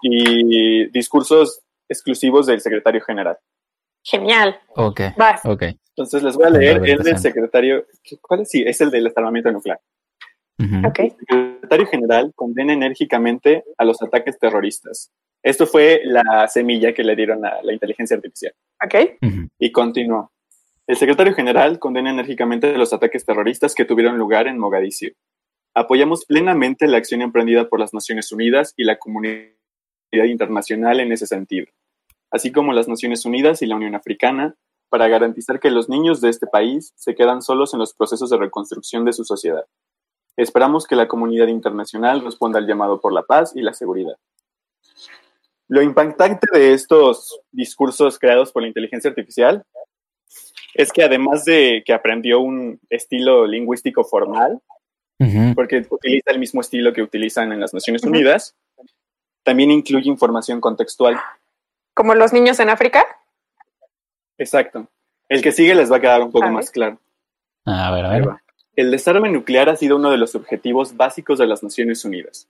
[0.00, 3.36] Y discursos exclusivos del secretario general.
[4.02, 4.56] Genial.
[4.76, 5.00] Ok.
[5.16, 5.44] Vas.
[5.44, 5.78] okay.
[5.96, 7.86] Entonces les voy a leer el del secretario.
[8.20, 8.50] ¿Cuál es?
[8.50, 9.80] Sí, es el del desarmamento nuclear.
[10.58, 15.10] El secretario general condena enérgicamente a los ataques terroristas.
[15.42, 18.52] Esto fue la semilla que le dieron a la inteligencia artificial.
[18.84, 19.16] Okay.
[19.58, 20.32] Y continuó.
[20.86, 25.12] El secretario general condena enérgicamente los ataques terroristas que tuvieron lugar en Mogadiscio.
[25.74, 29.50] Apoyamos plenamente la acción emprendida por las Naciones Unidas y la comunidad
[30.12, 31.66] internacional en ese sentido,
[32.30, 34.56] así como las Naciones Unidas y la Unión Africana
[34.88, 38.38] para garantizar que los niños de este país se quedan solos en los procesos de
[38.38, 39.64] reconstrucción de su sociedad.
[40.36, 44.16] Esperamos que la comunidad internacional responda al llamado por la paz y la seguridad.
[45.68, 49.64] Lo impactante de estos discursos creados por la inteligencia artificial
[50.74, 54.60] es que además de que aprendió un estilo lingüístico formal,
[55.54, 58.54] porque utiliza el mismo estilo que utilizan en las Naciones Unidas,
[59.42, 61.18] también incluye información contextual.
[61.94, 63.06] ¿Como los niños en África?
[64.36, 64.86] Exacto.
[65.28, 67.00] El que sigue les va a quedar un poco más claro.
[67.64, 68.45] A ver, a ver.
[68.76, 72.46] El desarme nuclear ha sido uno de los objetivos básicos de las Naciones Unidas.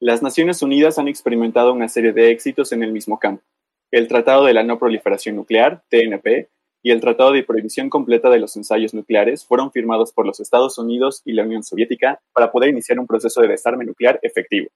[0.00, 3.44] Las Naciones Unidas han experimentado una serie de éxitos en el mismo campo.
[3.90, 6.48] El Tratado de la No Proliferación Nuclear, TNP,
[6.82, 10.78] y el Tratado de Prohibición Completa de los Ensayos Nucleares fueron firmados por los Estados
[10.78, 14.68] Unidos y la Unión Soviética para poder iniciar un proceso de desarme nuclear efectivo.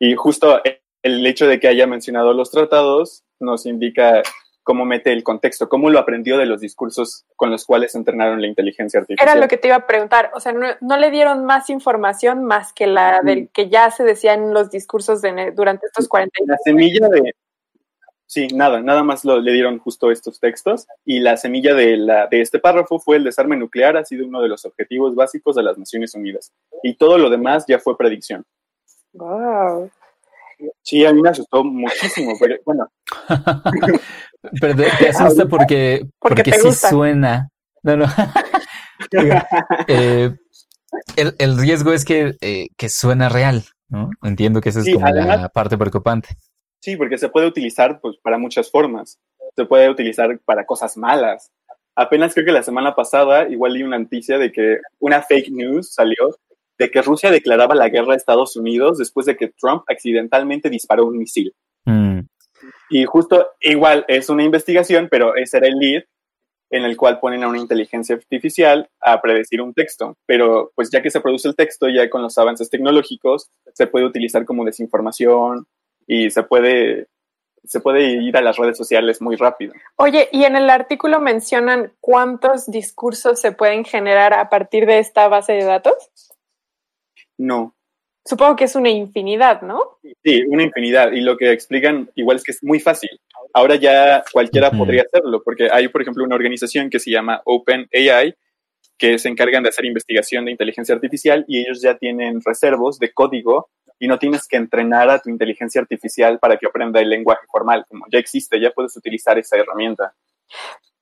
[0.00, 0.60] Y justo
[1.04, 4.20] el hecho de que haya mencionado los tratados nos indica
[4.64, 8.48] cómo mete el contexto, cómo lo aprendió de los discursos con los cuales entrenaron la
[8.48, 9.28] inteligencia artificial.
[9.28, 12.72] Era lo que te iba a preguntar, o sea, no, le dieron más información más
[12.72, 16.48] que la del que ya se decía en los discursos de, durante estos 40 años.
[16.48, 17.34] La semilla de...
[18.26, 22.40] Sí, nada, nada más le dieron justo estos textos y la semilla de, la, de
[22.40, 25.78] este párrafo fue el desarme nuclear, ha sido uno de los objetivos básicos de las
[25.78, 28.44] Naciones Unidas y todo lo demás ya fue predicción.
[29.12, 29.90] Wow.
[30.82, 32.88] Sí, a mí me asustó muchísimo, pero bueno.
[34.60, 37.48] Pero te, asusta porque, porque, sí suena.
[37.82, 38.06] No, no.
[39.88, 40.30] Eh,
[41.16, 44.10] el, el, riesgo es que, eh, que suena real, ¿no?
[44.22, 46.36] Entiendo que esa es como la parte preocupante.
[46.80, 49.18] Sí, porque se puede utilizar pues, para muchas formas.
[49.56, 51.50] Se puede utilizar para cosas malas.
[51.96, 55.94] Apenas creo que la semana pasada igual leí una noticia de que una fake news
[55.94, 56.36] salió
[56.78, 61.06] de que Rusia declaraba la guerra a Estados Unidos después de que Trump accidentalmente disparó
[61.06, 61.54] un misil.
[61.84, 62.20] Mm.
[62.90, 66.04] Y justo igual es una investigación, pero ese era el lead
[66.70, 70.16] en el cual ponen a una inteligencia artificial a predecir un texto.
[70.26, 74.06] Pero pues ya que se produce el texto, ya con los avances tecnológicos, se puede
[74.06, 75.66] utilizar como desinformación
[76.06, 77.06] y se puede,
[77.62, 79.72] se puede ir a las redes sociales muy rápido.
[79.96, 85.28] Oye, y en el artículo mencionan cuántos discursos se pueden generar a partir de esta
[85.28, 85.94] base de datos.
[87.38, 87.74] No,
[88.26, 89.98] Supongo que es una infinidad, ¿no?
[90.22, 91.12] Sí, una infinidad.
[91.12, 93.10] Y lo que explican igual es que es muy fácil.
[93.52, 98.34] Ahora ya cualquiera podría hacerlo, porque hay, por ejemplo, una organización que se llama OpenAI,
[98.96, 103.12] que se encargan de hacer investigación de inteligencia artificial y ellos ya tienen reservos de
[103.12, 103.68] código
[103.98, 107.84] y no tienes que entrenar a tu inteligencia artificial para que aprenda el lenguaje formal,
[107.86, 110.14] como ya existe, ya puedes utilizar esa herramienta.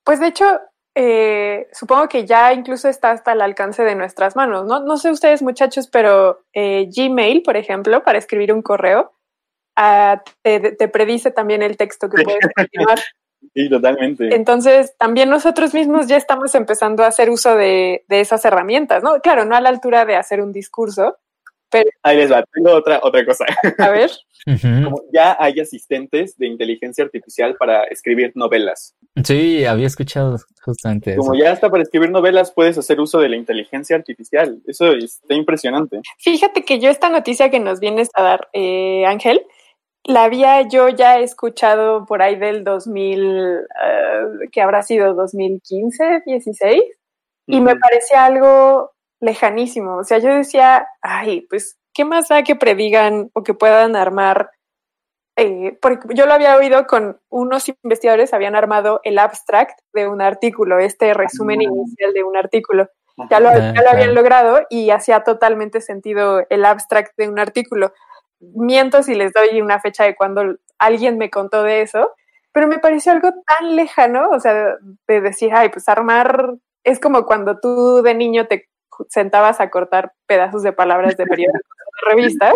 [0.03, 0.59] Pues de hecho,
[0.95, 4.79] eh, supongo que ya incluso está hasta el alcance de nuestras manos, ¿no?
[4.79, 9.13] No sé ustedes muchachos, pero eh, Gmail, por ejemplo, para escribir un correo,
[9.75, 12.87] ah, te, predice también el texto que puedes escribir.
[13.53, 14.33] Sí, totalmente.
[14.33, 19.19] Entonces, también nosotros mismos ya estamos empezando a hacer uso de, de esas herramientas, ¿no?
[19.19, 21.17] Claro, no a la altura de hacer un discurso,
[22.03, 23.45] Ahí les va, tengo otra, otra cosa.
[23.77, 24.11] A ver.
[24.45, 28.95] Como ya hay asistentes de inteligencia artificial para escribir novelas.
[29.23, 33.37] Sí, había escuchado justamente Como ya está para escribir novelas, puedes hacer uso de la
[33.37, 34.61] inteligencia artificial.
[34.67, 36.01] Eso está impresionante.
[36.17, 39.45] Fíjate que yo esta noticia que nos vienes a dar, eh, Ángel,
[40.03, 43.59] la había yo ya escuchado por ahí del 2000, eh,
[44.51, 46.81] que habrá sido 2015, 16,
[47.47, 48.92] y me parecía algo
[49.23, 49.97] lejanísimo.
[49.97, 54.51] O sea, yo decía, ay, pues, ¿qué más da que predigan o que puedan armar?
[55.37, 60.21] Eh, porque yo lo había oído con unos investigadores, habían armado el abstract de un
[60.21, 61.63] artículo, este resumen ah.
[61.63, 62.89] inicial de un artículo.
[63.29, 67.93] Ya lo, ya lo habían logrado y hacía totalmente sentido el abstract de un artículo.
[68.39, 72.11] Miento si les doy una fecha de cuando alguien me contó de eso,
[72.51, 74.75] pero me pareció algo tan lejano, o sea,
[75.07, 78.67] de decir, ay, pues armar es como cuando tú de niño te
[79.09, 82.55] sentabas a cortar pedazos de palabras de periódicos de revistas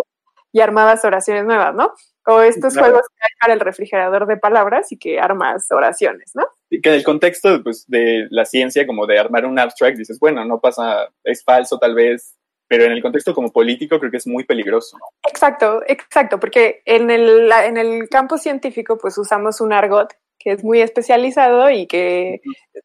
[0.52, 1.94] y armabas oraciones nuevas, ¿no?
[2.26, 6.46] O estos juegos que hay para el refrigerador de palabras y que armas oraciones, ¿no?
[6.70, 10.20] Y que en el contexto pues, de la ciencia, como de armar un abstract, dices,
[10.20, 12.36] bueno, no pasa, es falso tal vez,
[12.68, 14.98] pero en el contexto como político creo que es muy peligroso.
[15.30, 20.64] Exacto, exacto, porque en el, en el campo científico pues usamos un argot que es
[20.64, 22.42] muy especializado y que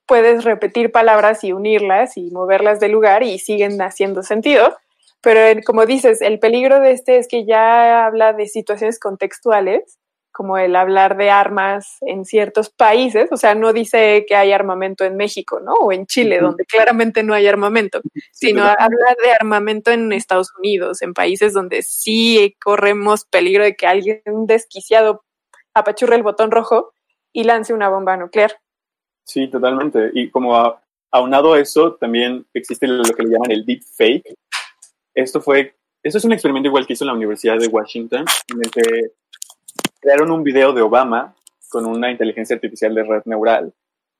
[0.07, 4.76] puedes repetir palabras y unirlas y moverlas de lugar y siguen haciendo sentido.
[5.20, 9.98] Pero como dices, el peligro de este es que ya habla de situaciones contextuales,
[10.32, 15.05] como el hablar de armas en ciertos países, o sea, no dice que hay armamento
[15.05, 15.74] en México, ¿no?
[15.74, 18.00] O en Chile, donde claramente no hay armamento,
[18.32, 23.86] sino habla de armamento en Estados Unidos, en países donde sí corremos peligro de que
[23.86, 25.22] alguien desquiciado
[25.74, 26.91] apachurre el botón rojo
[27.32, 28.52] y lance una bomba nuclear.
[29.24, 30.10] Sí, totalmente.
[30.14, 34.34] Y como a- aunado a eso, también existe lo que le llaman el deep fake.
[35.14, 38.70] Esto fue, esto es un experimento igual que hizo la Universidad de Washington, en el
[38.70, 39.10] que
[40.00, 41.34] crearon un video de Obama
[41.68, 43.72] con una inteligencia artificial de red neural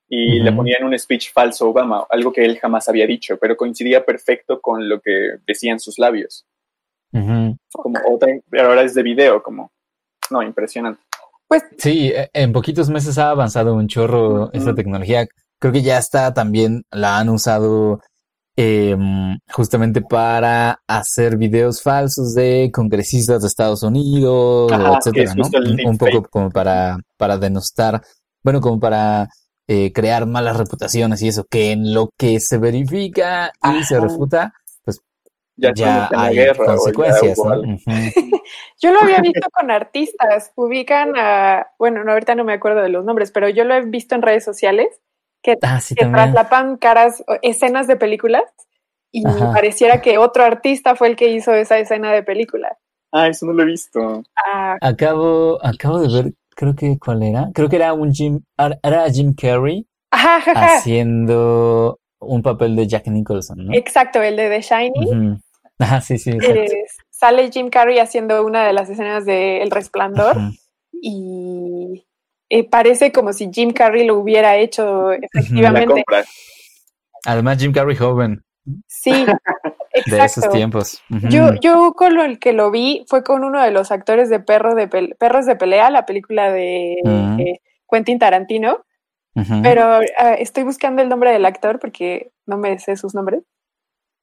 [0.09, 3.57] y le ponían un speech falso a Obama, algo que él jamás había dicho, pero
[3.57, 6.47] coincidía perfecto con lo que decían sus labios.
[7.73, 9.73] Como otra, pero ahora es de video, como,
[10.31, 11.03] no, impresionante.
[11.53, 14.51] Pues Sí, e- en poquitos meses ha avanzado un chorro Ujú.
[14.55, 15.27] esta tecnología.
[15.61, 18.01] Creo que ya está también, la han usado
[18.57, 25.45] em, justamente para hacer videos falsos de congresistas de Estados Unidos, Ajá, etcétera, ¿no?
[25.85, 28.01] Un, poco como para, para denostar,
[28.43, 29.29] bueno, como para
[29.69, 34.55] eh, crear malas reputaciones y eso, que en lo que se verifica y se refuta,
[35.63, 37.63] Ya, ya hay guerra, ya consecuencias, ¿no?
[38.81, 40.53] yo lo había visto con artistas.
[40.57, 43.83] Ubican a, bueno, no, ahorita no me acuerdo de los nombres, pero yo lo he
[43.83, 44.89] visto en redes sociales
[45.43, 46.33] que, Ah, sí, que también.
[46.33, 48.43] traslapan caras, escenas de películas
[49.13, 49.53] y Ajá.
[49.53, 52.77] pareciera que otro artista fue el que hizo esa escena de película.
[53.13, 54.23] Ah, eso no lo he visto.
[54.37, 58.41] Ah, Acabo, acabo de ver, creo que cuál era, creo que era un Jim,
[58.83, 63.75] era Jim Carrey ajá, haciendo un papel de Jack Nicholson, ¿no?
[63.75, 65.33] Exacto, el de The Shining.
[65.35, 65.41] Ujú.
[65.83, 66.61] Ah, sí, sí, exacto.
[66.61, 70.37] Eh, sale Jim Carrey haciendo una de las escenas de El Resplandor
[70.93, 72.07] y
[72.49, 76.05] eh, parece como si Jim Carrey lo hubiera hecho efectivamente.
[77.25, 78.43] Además, Jim Carrey joven,
[78.87, 79.11] Sí,
[80.07, 80.51] de esos exacto.
[80.51, 81.03] tiempos.
[81.09, 84.41] Yo, yo con lo el que lo vi fue con uno de los actores de
[84.41, 87.61] Perros de, Perros de Pelea, la película de eh,
[87.91, 88.85] Quentin Tarantino,
[89.63, 93.43] pero ah, estoy buscando el nombre del actor porque no me sé sus nombres.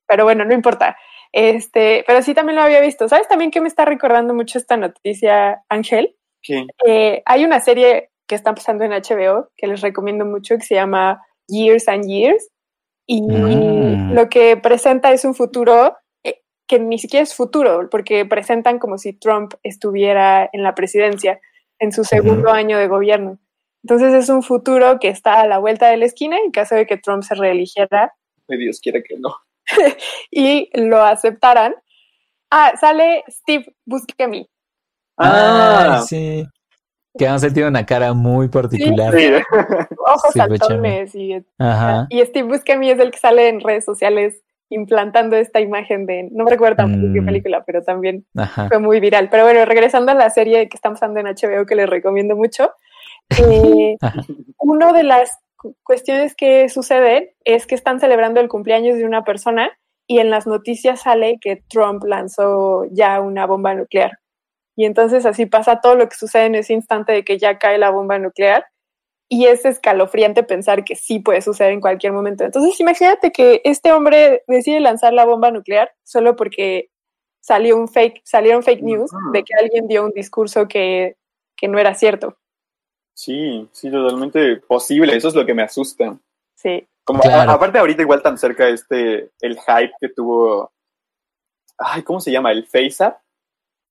[0.07, 0.97] Pero bueno, no importa.
[1.31, 3.07] Este, pero sí también lo había visto.
[3.07, 6.15] ¿Sabes también que me está recordando mucho esta noticia, Ángel?
[6.41, 6.65] ¿Qué?
[6.85, 10.75] Eh, hay una serie que está pasando en HBO que les recomiendo mucho que se
[10.75, 12.49] llama Years and Years
[13.07, 14.13] y Mm.
[14.13, 18.97] lo que presenta es un futuro eh, que ni siquiera es futuro porque presentan como
[18.97, 21.39] si Trump estuviera en la presidencia
[21.79, 23.39] en su segundo año de gobierno.
[23.83, 26.85] Entonces es un futuro que está a la vuelta de la esquina en caso de
[26.85, 28.13] que Trump se reeligiera
[28.47, 29.35] Dios quiera que no.
[30.31, 31.75] y lo aceptaran.
[32.51, 34.49] Ah, sale Steve Buscemi.
[35.17, 36.45] Ah, Ah, sí.
[37.17, 39.13] Que además él tiene una cara muy particular.
[39.17, 39.29] sí.
[40.05, 42.07] ojos Sí, saltones y Ajá.
[42.09, 44.41] Y Steve Buscemi es el que sale en redes sociales
[44.71, 47.25] implantando esta imagen de, no me recuerdo tampoco qué Mm.
[47.25, 48.67] película, pero también Ajá.
[48.67, 49.27] fue muy viral.
[49.31, 52.71] Pero bueno, regresando a la serie que estamos dando en HBO, que les recomiendo mucho,
[53.31, 53.97] eh,
[54.59, 55.31] una de las
[55.83, 59.71] cuestiones que sucede es que están celebrando el cumpleaños de una persona
[60.07, 64.19] y en las noticias sale que Trump lanzó ya una bomba nuclear.
[64.75, 67.77] Y entonces así pasa todo lo que sucede en ese instante de que ya cae
[67.77, 68.65] la bomba nuclear.
[69.29, 72.43] Y es escalofriante pensar que sí puede suceder en cualquier momento.
[72.43, 76.89] Entonces imagínate que este hombre decide lanzar la bomba nuclear solo porque
[77.39, 81.17] salió un fake, salieron fake news de que alguien dio un discurso que,
[81.55, 82.38] que no era cierto.
[83.21, 85.13] Sí, sí, totalmente posible.
[85.13, 86.17] Eso es lo que me asusta.
[86.55, 86.87] Sí.
[87.03, 87.51] Como Claro.
[87.51, 90.71] a- aparte ahorita igual tan cerca este el hype que tuvo
[91.77, 92.51] ay, ¿cómo se llama?
[92.53, 93.17] El FaceApp.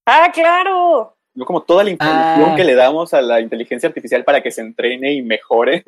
[0.07, 1.15] ¡Ah, claro!
[1.35, 1.45] ¿no?
[1.45, 2.57] Como toda la información Ah.
[2.57, 5.85] que le damos a la inteligencia artificial para que se entrene y mejore.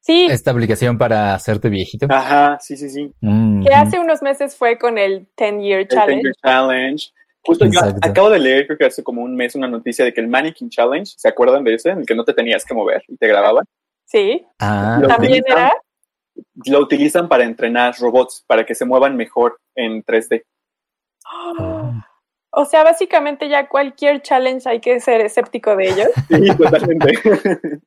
[0.00, 2.06] Sí, Esta aplicación para hacerte viejito.
[2.10, 3.12] Ajá, sí, sí, sí.
[3.20, 6.14] Mm, que hace unos meses fue con el 10 Year El Challenge.
[6.24, 7.12] Danger Challenge.
[7.44, 10.20] Justo yo acabo de leer, creo que hace como un mes, una noticia de que
[10.20, 11.90] el Mannequin Challenge, ¿se acuerdan de ese?
[11.90, 13.64] En el que no te tenías que mover y te grababan.
[14.06, 15.58] Sí, Ah, Lo también utilizan.
[15.58, 15.72] era.
[16.66, 20.42] Lo utilizan para entrenar robots, para que se muevan mejor en 3D.
[21.58, 21.92] oh.
[22.54, 26.08] O sea, básicamente ya cualquier challenge hay que ser escéptico de ellos.
[26.28, 27.12] Sí, totalmente.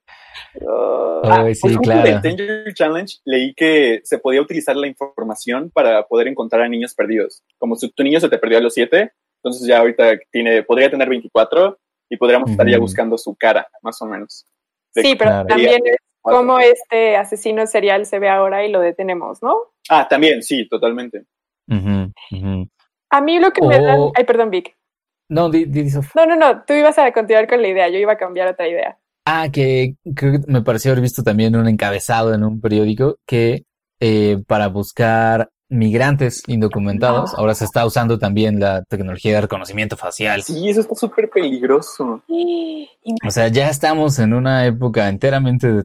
[0.67, 2.03] Oh, Ay, sí, Pues justo claro.
[2.09, 6.93] del Danger Challenge leí que se podía utilizar la información para poder encontrar a niños
[6.93, 7.43] perdidos.
[7.57, 9.11] Como si tu niño se te perdió a los 7,
[9.45, 11.77] entonces ya ahorita tiene, podría tener 24
[12.09, 14.43] y podríamos estar ya buscando su cara, más o menos.
[14.91, 15.47] Sí, pero claro.
[15.47, 19.55] también es como este asesino serial se ve ahora y lo detenemos, ¿no?
[19.87, 21.25] Ah, también, sí, totalmente.
[21.67, 22.67] Ujú.
[23.11, 23.99] A mí lo que me dan...
[23.99, 24.75] O- Ay, perdón, Vic.
[25.29, 26.15] No, di, di, Sof.
[26.15, 28.67] No, no, no, tú ibas a continuar con la idea, yo iba a cambiar otra
[28.67, 28.97] idea.
[29.27, 33.63] Ah, que creo que me pareció haber visto también un encabezado en un periódico que
[33.99, 40.43] eh, para buscar migrantes indocumentados, ahora se está usando también la tecnología de reconocimiento facial.
[40.43, 42.21] Sí, eso está súper peligroso.
[43.25, 45.83] O sea, ya estamos en una época enteramente de-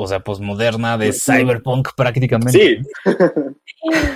[0.00, 2.52] o sea, posmoderna de cyberpunk prácticamente.
[2.52, 2.78] Sí.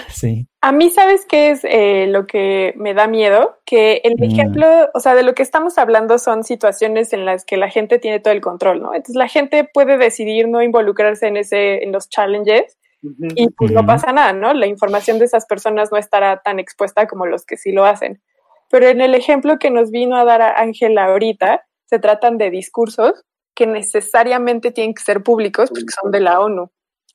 [0.08, 0.46] Sí.
[0.60, 3.58] A mí, ¿sabes qué es eh, lo que me da miedo?
[3.64, 4.24] Que el Mm.
[4.24, 7.98] ejemplo, o sea, de lo que estamos hablando son situaciones en las que la gente
[7.98, 8.88] tiene todo el control, ¿no?
[8.92, 13.84] Entonces la gente puede decidir no involucrarse en ese, en los challenges Y pues no
[13.84, 14.54] pasa nada, ¿no?
[14.54, 18.22] La información de esas personas no estará tan expuesta como los que sí lo hacen.
[18.70, 22.50] Pero en el ejemplo que nos vino a dar a Ángela ahorita, se tratan de
[22.50, 23.24] discursos
[23.54, 26.70] que necesariamente tienen que ser públicos porque son de la ONU.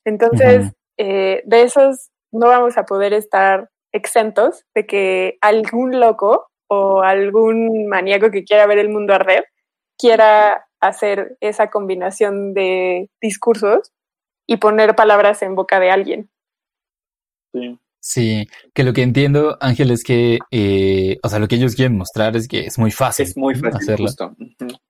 [0.05, 7.01] Entonces, eh, de esos no vamos a poder estar exentos de que algún loco o
[7.01, 9.45] algún maníaco que quiera ver el mundo arder
[9.97, 13.93] quiera hacer esa combinación de discursos
[14.47, 16.29] y poner palabras en boca de alguien.
[17.53, 17.77] Sí.
[17.99, 21.97] Sí, que lo que entiendo, Ángel, es que, eh, o sea, lo que ellos quieren
[21.97, 24.05] mostrar es que es muy fácil, Es muy fácil, hacerlo.
[24.05, 24.35] justo.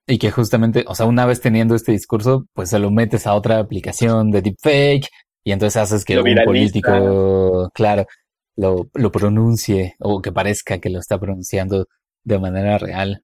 [0.05, 3.33] Y que justamente, o sea, una vez teniendo este discurso, pues se lo metes a
[3.33, 5.09] otra aplicación de deepfake
[5.43, 8.05] y entonces haces que Lo un político, claro,
[8.55, 11.87] lo, lo pronuncie o que parezca que lo está pronunciando
[12.27, 13.23] de manera real.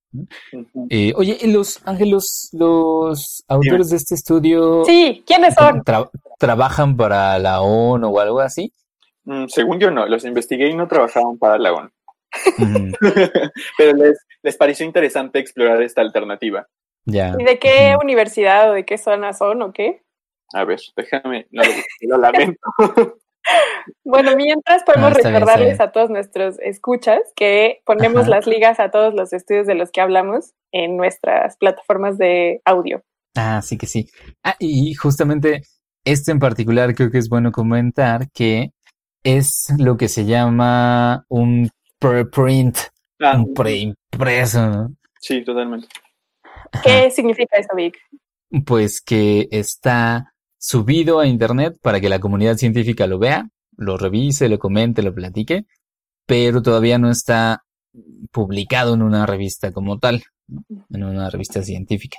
[0.89, 5.83] Eh, oye, ¿y los, Ángel, los, autores de este estudio Sí, ¿quiénes son?
[5.83, 8.71] tra- trabajan para la ONU o algo así?
[9.25, 11.89] Mm, según yo no, los investigué y no trabajaban para la ONU.
[13.77, 16.65] Pero les, les pareció interesante explorar esta alternativa.
[17.05, 17.35] ya.
[17.37, 20.01] ¿Y de qué universidad o de qué zona son o qué?
[20.53, 21.61] A ver, déjame, no
[22.01, 22.59] lo lamento.
[24.05, 25.81] Bueno, mientras podemos Ah, bien, recordarles bien.
[25.81, 28.29] a todos nuestros escuchas que ponemos Ajá.
[28.29, 33.03] las ligas a todos los estudios de los que hablamos en nuestras plataformas de audio.
[33.35, 34.09] Ah, sí que sí.
[34.43, 35.63] Ah, y justamente
[36.05, 38.71] este en particular creo que es bueno comentar que
[39.23, 41.69] es lo que se llama un
[41.99, 42.77] preprint,
[43.19, 44.95] Ah, un preimpreso, ¿no?
[45.19, 45.87] sí, totalmente.
[46.83, 47.97] ¿Qué significa eso, Vic?
[48.65, 50.32] Pues que está
[50.65, 55.13] subido a internet para que la comunidad científica lo vea, lo revise, lo comente, lo
[55.13, 55.65] platique,
[56.25, 57.63] pero todavía no está
[58.31, 60.63] publicado en una revista como tal, ¿no?
[61.09, 62.17] en una revista científica.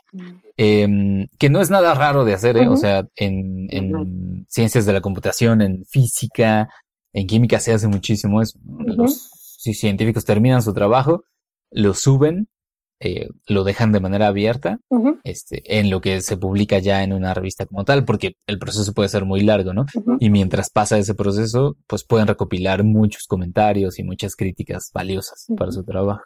[0.59, 2.69] Em, que no es nada raro de hacer, ¿eh?
[2.69, 6.69] O sea, en, en ciencias de la computación, en física,
[7.15, 8.59] en química se hace muchísimo eso.
[8.63, 8.95] ¿no?
[8.95, 9.31] Los
[9.65, 11.25] ci- científicos terminan su trabajo,
[11.71, 12.49] lo suben,
[13.05, 14.79] eh, lo dejan de manera abierta,
[15.23, 18.93] este, en lo que se publica ya en una revista como tal, porque el proceso
[18.95, 19.85] puede ser muy largo, ¿no?
[20.21, 25.71] Y mientras pasa ese proceso, pues pueden recopilar muchos comentarios y muchas críticas valiosas para
[25.71, 26.23] su trabajo.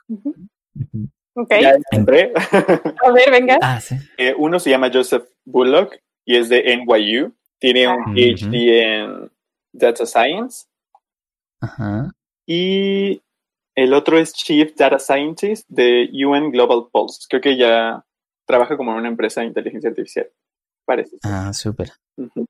[1.34, 2.32] Ok, Ya encontré.
[2.34, 3.58] a ver, venga.
[3.62, 3.96] Ah, sí.
[4.16, 7.34] Eh, Uno se llama Joseph Bullock y es de NYU.
[7.60, 8.12] Tiene un Ah.
[8.14, 9.30] PhD en
[9.72, 10.66] Data Science.
[11.60, 12.10] Ajá.
[12.46, 13.20] Y
[13.84, 17.26] el otro es Chief Data Scientist de UN Global Pulse.
[17.28, 18.04] Creo que ya
[18.46, 20.26] trabaja como en una empresa de inteligencia artificial.
[20.84, 21.16] Parece.
[21.22, 21.92] Ah, súper.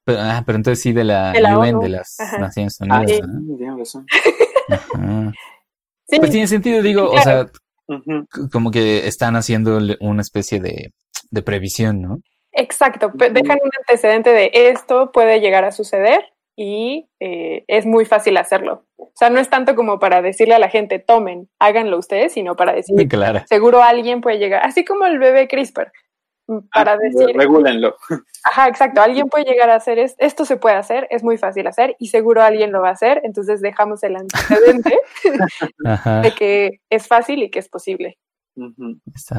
[0.05, 1.83] Pero, ah, pero entonces sí de la, De la UN, ONU.
[1.83, 2.39] de las Ajá.
[2.39, 3.11] Naciones Ah, Unidas.
[3.11, 3.57] sí, ¿no?
[3.59, 4.07] tienes razón.
[4.71, 5.33] Ajá.
[6.09, 7.51] Sí, Pues tiene sentido, digo, o sea,
[8.53, 10.93] como que están haciendo una especie de,
[11.31, 12.21] de previsión, ¿no?
[12.53, 13.11] exacto.
[13.15, 16.25] Dejan un antecedente de esto puede llegar a suceder
[16.61, 18.83] y eh, es muy fácil hacerlo.
[18.97, 22.57] O sea, no es tanto como para decirle a la gente, tomen, háganlo ustedes, sino
[22.57, 23.43] para decir, Claro.
[23.49, 25.93] seguro alguien puede llegar, así como el bebé CRISPR,
[26.49, 27.95] mm, para Ah, decir, Regúlenlo.
[28.43, 31.65] ajá, exacto, alguien puede llegar a hacer es- esto, se puede hacer, es muy fácil
[31.69, 34.99] hacer y seguro alguien lo va a hacer, entonces dejamos el antecedente
[36.23, 38.19] de que es fácil y que es posible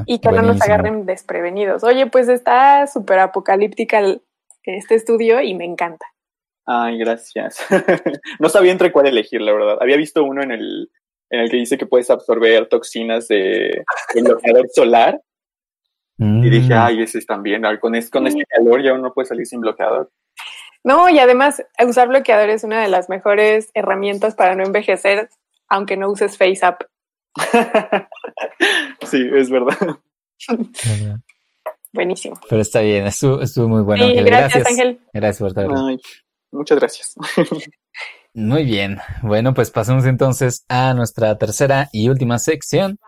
[0.05, 1.83] y que no nos agarren desprevenidos.
[1.83, 4.01] Oye, pues está súper apocalíptica
[4.63, 6.05] este estudio y me encanta.
[6.71, 7.65] Ay, gracias.
[8.39, 9.77] no sabía entre cuál elegir, la verdad.
[9.81, 10.91] Había visto uno en el,
[11.31, 15.19] en el que dice que puedes absorber toxinas de del bloqueador solar.
[16.19, 16.77] Y dije, Mm.
[16.77, 17.63] ay, ese es también.
[17.79, 20.11] Con, es- con este calor ya uno puede salir sin bloqueador.
[20.83, 25.29] No, y además usar bloqueador es una de las mejores herramientas para no envejecer,
[25.69, 26.81] aunque no uses FaceApp.
[29.03, 29.77] sí, es verdad.
[31.93, 32.39] Buenísimo.
[32.49, 34.03] Pero está bien, estuvo, estuvo muy bueno.
[34.03, 34.25] Sí, Ángel.
[34.25, 34.99] gracias, Gracias, Ángel.
[35.13, 35.97] Gracias por traerlo.
[36.51, 37.15] Muchas gracias.
[38.33, 38.99] Muy bien.
[39.21, 42.99] Bueno, pues pasemos entonces a nuestra tercera y última sección.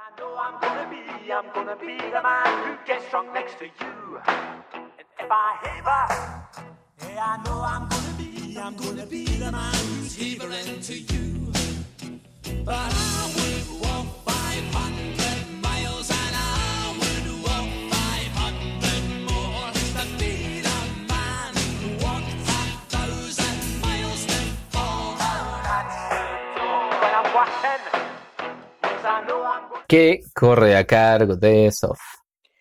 [29.91, 31.99] Que corre a cargo de Sof.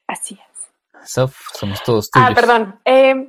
[0.09, 1.09] Así es.
[1.09, 2.29] Sof, somos todos tuyos.
[2.29, 2.81] Ah, perdón.
[2.85, 3.29] Eh,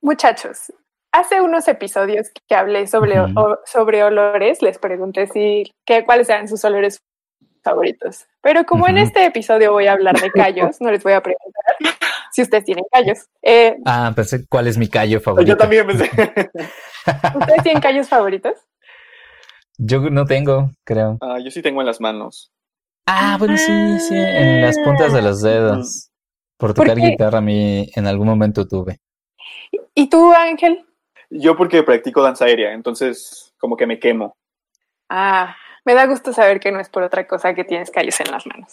[0.00, 0.72] Muchachos,
[1.10, 6.46] hace unos episodios que hablé sobre, o- sobre olores, les pregunté si qué, cuáles eran
[6.46, 6.98] sus olores
[7.64, 8.26] favoritos.
[8.40, 11.74] Pero como en este episodio voy a hablar de callos, no les voy a preguntar
[12.30, 13.18] si ustedes tienen callos.
[13.42, 15.48] Eh, Ah, pensé cuál es mi callo favorito.
[15.50, 16.04] Yo también pensé.
[17.34, 18.52] ¿Ustedes tienen callos favoritos?
[19.78, 21.18] Yo no tengo, creo.
[21.20, 22.52] Ah, yo sí tengo en las manos.
[23.06, 26.10] Ah, bueno, sí, sí, en las puntas de los dedos.
[26.56, 29.00] Por tocar guitarra a mí en algún momento tuve.
[29.94, 30.86] ¿Y tú, Ángel?
[31.30, 34.36] Yo porque practico danza aérea, entonces como que me quemo.
[35.08, 38.30] Ah, me da gusto saber que no es por otra cosa que tienes callos en
[38.30, 38.72] las manos.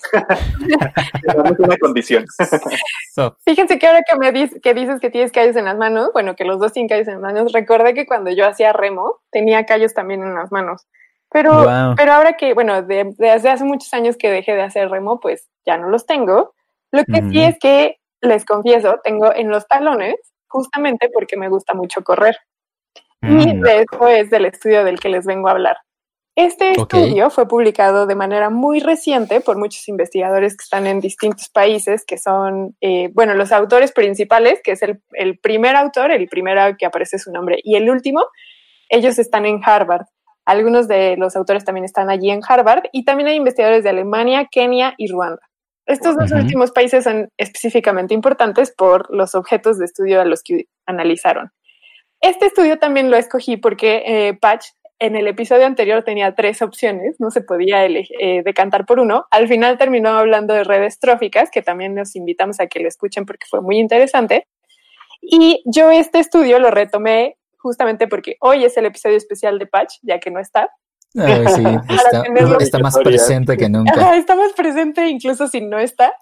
[1.35, 2.25] No es una condición.
[3.13, 6.11] So, Fíjense que ahora que me dices que dices que tienes callos en las manos,
[6.13, 9.19] bueno, que los dos tienen callos en las manos, recordé que cuando yo hacía remo
[9.31, 10.87] tenía callos también en las manos.
[11.31, 11.95] Pero, Wow.
[11.95, 15.49] pero ahora que, bueno, de- desde hace muchos años que dejé de hacer remo, pues
[15.65, 16.53] ya no los tengo.
[16.91, 17.49] Lo que sí Ujú.
[17.49, 20.15] es que, les confieso, tengo en los talones,
[20.47, 22.37] justamente porque me gusta mucho correr.
[23.21, 25.77] Y mm, de eso es del estudio del que les vengo a hablar.
[26.35, 26.93] Este Ok.
[26.93, 32.05] estudio fue publicado de manera muy reciente por muchos investigadores que están en distintos países,
[32.05, 36.75] que son, eh, bueno, los autores principales, que es el, el primer autor, el primero
[36.77, 38.25] que aparece su nombre, y el último,
[38.89, 40.05] ellos están en Harvard.
[40.45, 44.47] Algunos de los autores también están allí en Harvard, y también hay investigadores de Alemania,
[44.51, 45.41] Kenia y Ruanda.
[45.85, 50.65] Estos dos últimos países son específicamente importantes por los objetos de estudio a los que
[50.85, 51.51] analizaron.
[52.21, 54.67] Este estudio también lo escogí porque eh, Patch
[54.99, 59.25] en el episodio anterior tenía tres opciones, no se podía eh, decantar por uno.
[59.31, 63.25] Al final terminó hablando de redes tróficas, que también los invitamos a que lo escuchen
[63.25, 64.45] porque fue muy interesante.
[65.19, 69.95] Y yo este estudio lo retomé justamente porque hoy es el episodio especial de Patch,
[70.01, 70.69] ya que no está.
[71.17, 72.23] ay, sí, está,
[72.59, 73.91] está más presente que nunca.
[73.93, 76.13] Ajá, está más presente incluso si no está.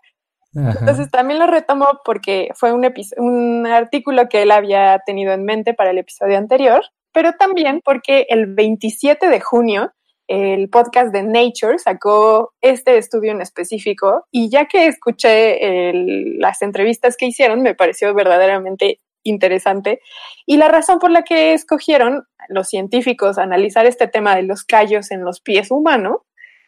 [0.55, 0.77] Ajá.
[0.79, 2.87] Entonces también lo retomo porque fue un,
[3.17, 6.81] un artículo que él había tenido en mente para el episodio anterior,
[7.13, 9.91] pero también porque el 27 de junio
[10.27, 16.61] el podcast de Nature sacó este estudio en específico y ya que escuché el- las
[16.61, 20.01] entrevistas que hicieron me pareció verdaderamente interesante
[20.45, 25.11] y la razón por la que escogieron los científicos analizar este tema de los callos
[25.11, 26.17] en los pies humanos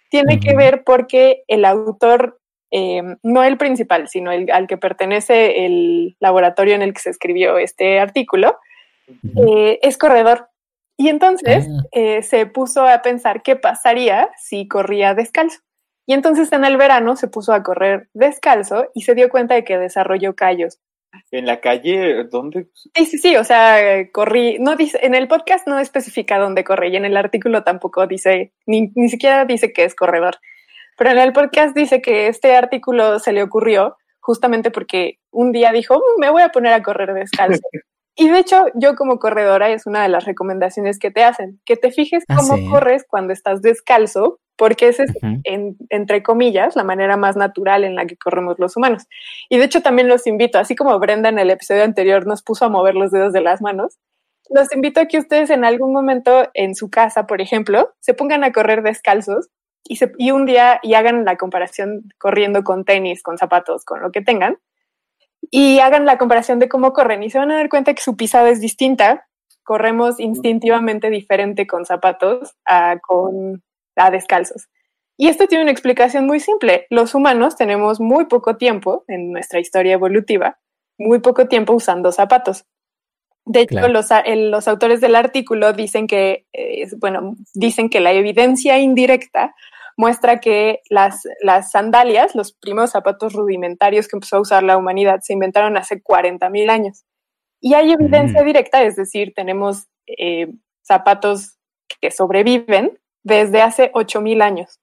[0.09, 2.41] tiene que ver porque el autor
[2.71, 7.09] eh, no el principal, sino el al que pertenece el laboratorio en el que se
[7.09, 8.59] escribió este artículo,
[9.35, 10.49] eh, es corredor.
[10.97, 11.83] Y entonces Ah.
[11.91, 15.59] eh, se puso a pensar qué pasaría si corría descalzo.
[16.05, 19.63] Y entonces en el verano se puso a correr descalzo y se dio cuenta de
[19.63, 20.79] que desarrolló callos.
[21.31, 22.67] En la calle, ¿dónde?
[22.73, 26.89] Sí, sí, sí, o sea, corrí, no dice, en el podcast no especifica dónde corre
[26.89, 30.35] y en el artículo tampoco dice, ni, ni siquiera dice que es corredor.
[30.97, 35.71] Pero en el podcast dice que este artículo se le ocurrió justamente porque un día
[35.71, 37.61] dijo, "Mm, me voy a poner a correr descalzo.
[38.15, 41.77] Y de hecho, yo como corredora es una de las recomendaciones que te hacen, que
[41.77, 42.65] te fijes Ah, cómo sí.
[42.69, 45.11] corres cuando estás descalzo, porque ese es
[45.43, 49.07] en- entre comillas, la manera más natural en la que corremos los humanos.
[49.49, 52.65] Y de hecho también los invito, así como Brenda en el episodio anterior nos puso
[52.65, 53.97] a mover los dedos de las manos,
[54.49, 58.43] los invito a que ustedes en algún momento en su casa, por ejemplo, se pongan
[58.43, 59.47] a correr descalzos
[59.83, 64.01] y, se- y un día y hagan la comparación corriendo con tenis, con zapatos, con
[64.01, 64.57] lo que tengan,
[65.51, 68.15] y hagan la comparación de cómo corren y se van a dar cuenta que su
[68.15, 69.27] pisada es distinta.
[69.63, 73.61] Corremos instintivamente diferente con zapatos a con
[73.95, 74.69] a descalzos.
[75.17, 76.87] Y esto tiene una explicación muy simple.
[76.89, 80.57] Los humanos tenemos muy poco tiempo en nuestra historia evolutiva,
[80.97, 82.65] muy poco tiempo usando zapatos.
[83.45, 83.89] De hecho, Claro.
[83.89, 89.53] los, el- los autores del artículo dicen que, eh, bueno, dicen que la evidencia indirecta
[90.01, 95.19] muestra que las, las sandalias, los primeros zapatos rudimentarios que empezó a usar la humanidad,
[95.21, 97.03] se inventaron hace 40.000 años.
[97.61, 98.45] Y hay evidencia Mm.
[98.45, 100.47] directa, es decir, tenemos eh,
[100.81, 101.57] zapatos
[102.01, 104.79] que sobreviven desde hace 8.000 años.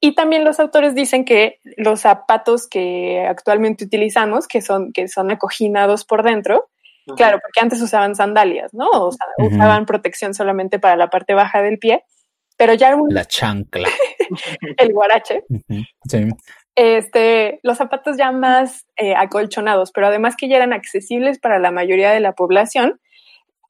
[0.00, 5.30] Y también los autores dicen que los zapatos que actualmente utilizamos, que son, que son
[5.30, 6.68] acoginados por dentro,
[7.16, 8.88] claro, porque antes usaban sandalias, ¿no?
[8.90, 9.54] O sea, Ujú.
[9.54, 12.04] usaban protección solamente para la parte baja del pie,
[12.60, 13.88] pero ya un- La chancla.
[14.76, 15.44] el guarache.
[16.08, 16.28] Sí.
[16.76, 21.70] este, los zapatos ya más eh, acolchonados, pero además que ya eran accesibles para la
[21.70, 23.00] mayoría de la población,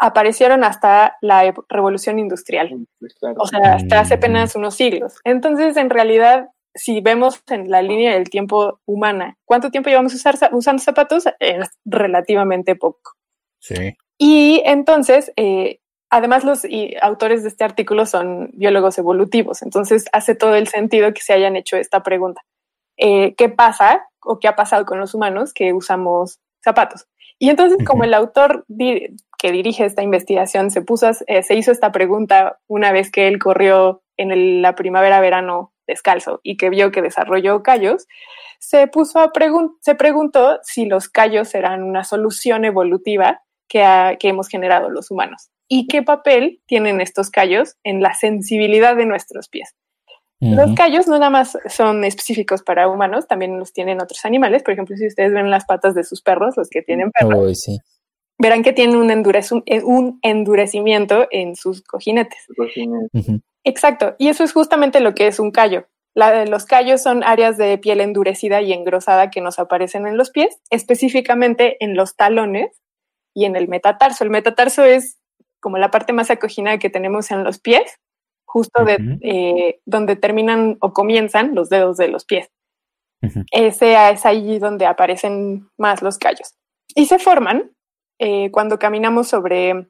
[0.01, 2.86] aparecieron hasta la revolución industrial.
[3.20, 3.36] Claro.
[3.38, 4.18] O sea, hasta hace Mm.
[4.18, 5.14] apenas unos siglos.
[5.24, 10.36] Entonces, en realidad, si vemos en la línea del tiempo humana, ¿cuánto tiempo llevamos usar,
[10.53, 11.24] usando zapatos?
[11.38, 13.12] Es relativamente poco.
[13.61, 13.97] Sí.
[14.18, 15.78] Y entonces, eh,
[16.11, 21.13] además los y, autores de este artículo son biólogos evolutivos, entonces hace todo el sentido
[21.15, 22.43] que se hayan hecho esta pregunta.
[22.97, 27.07] Eh, ¿Qué pasa o qué ha pasado con los humanos que usamos zapatos?
[27.39, 31.73] Y entonces, como el autor di- que dirige esta investigación se puso, eh, se hizo
[31.73, 36.91] esta pregunta una vez que él corrió en el- la primavera-verano descalzo y que vio
[36.93, 38.07] que desarrolló callos,
[38.59, 44.17] se puso a pregun- se preguntó si los callos serán una solución evolutiva que, ha-
[44.17, 49.07] que hemos generado los humanos y qué papel tienen estos callos en la sensibilidad de
[49.07, 49.75] nuestros pies.
[50.43, 54.62] Los callos no nada más son específicos para humanos, también los tienen otros animales.
[54.62, 57.79] Por ejemplo, si ustedes ven las patas de sus perros, los que tienen perros, sí.
[58.39, 62.39] verán que tienen un, endurec- eh, un endurecimiento en sus cojinetes.
[63.64, 65.87] Exacto, y eso es justamente lo que es un callo.
[66.14, 70.31] La- los callos son áreas de piel endurecida y engrosada que nos aparecen en los
[70.31, 72.81] pies, específicamente en los talones
[73.37, 74.25] y en el metatarso.
[74.25, 75.18] El metatarso es
[75.61, 77.99] como la parte más acoginada que tenemos en los pies,
[78.47, 82.51] justo de eh, donde terminan o comienzan los dedos de los pies.
[83.53, 86.55] Ese es ahí donde aparecen más los callos.
[86.95, 87.73] Y se forman
[88.19, 89.89] eh, cuando caminamos sobre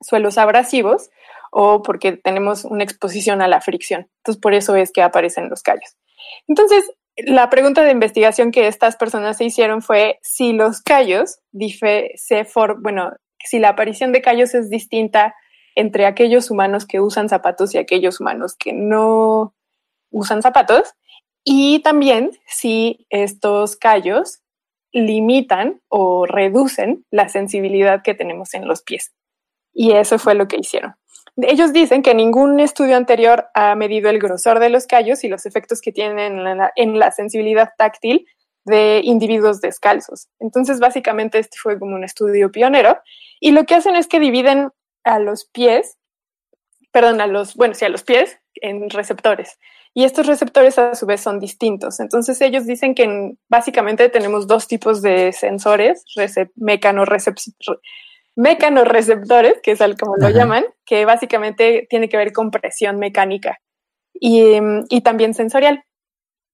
[0.00, 1.10] suelos abrasivos
[1.50, 4.10] o porque tenemos una exposición a la fricción.
[4.18, 5.96] Entonces, por eso es que aparecen los callos.
[6.48, 6.84] Entonces,
[7.16, 12.44] la pregunta de investigación que estas personas se hicieron fue si los callos, dife- se
[12.44, 13.12] for- bueno,
[13.44, 15.34] si la aparición de callos es distinta
[15.74, 19.54] entre aquellos humanos que usan zapatos y aquellos humanos que no
[20.10, 20.94] usan zapatos,
[21.44, 24.40] y también si estos callos
[24.92, 29.12] limitan o reducen la sensibilidad que tenemos en los pies.
[29.72, 30.94] Y eso fue lo que hicieron.
[31.36, 35.46] Ellos dicen que ningún estudio anterior ha medido el grosor de los callos y los
[35.46, 38.26] efectos que tienen en la, en la sensibilidad táctil
[38.64, 40.28] de individuos descalzos.
[40.40, 42.98] Entonces, básicamente, este fue como un estudio pionero.
[43.40, 44.70] Y lo que hacen es que dividen
[45.04, 45.98] a los pies,
[46.92, 49.58] perdón, a los, bueno, sí, a los pies en receptores.
[49.92, 52.00] Y estos receptores a su vez son distintos.
[52.00, 57.78] Entonces ellos dicen que en- básicamente tenemos dos tipos de sensores, recep- mecanorrecep- re-
[58.36, 60.36] mecanorreceptores, que es como lo Ajá.
[60.36, 63.60] llaman, que básicamente tiene que ver con presión mecánica
[64.12, 64.58] y,
[64.88, 65.84] y también sensorial.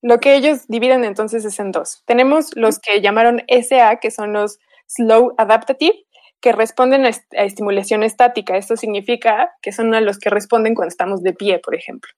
[0.03, 2.03] Lo que ellos dividen entonces es en dos.
[2.07, 6.05] Tenemos los que llamaron SA, que son los Slow Adaptative,
[6.41, 8.57] que responden a, est- a estimulación estática.
[8.57, 12.11] Esto significa que son a los que responden cuando estamos de pie, por ejemplo.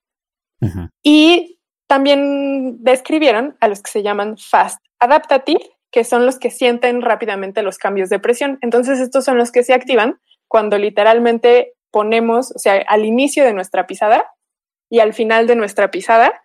[1.02, 1.58] Y
[1.88, 5.60] también describieron a los que se llaman fast adaptative,
[5.90, 8.58] que son los que sienten rápidamente los cambios de presión.
[8.62, 13.52] Entonces, estos son los que se activan cuando literalmente ponemos, o sea, al inicio de
[13.52, 14.30] nuestra pisada
[14.88, 16.41] y al final de nuestra pisada,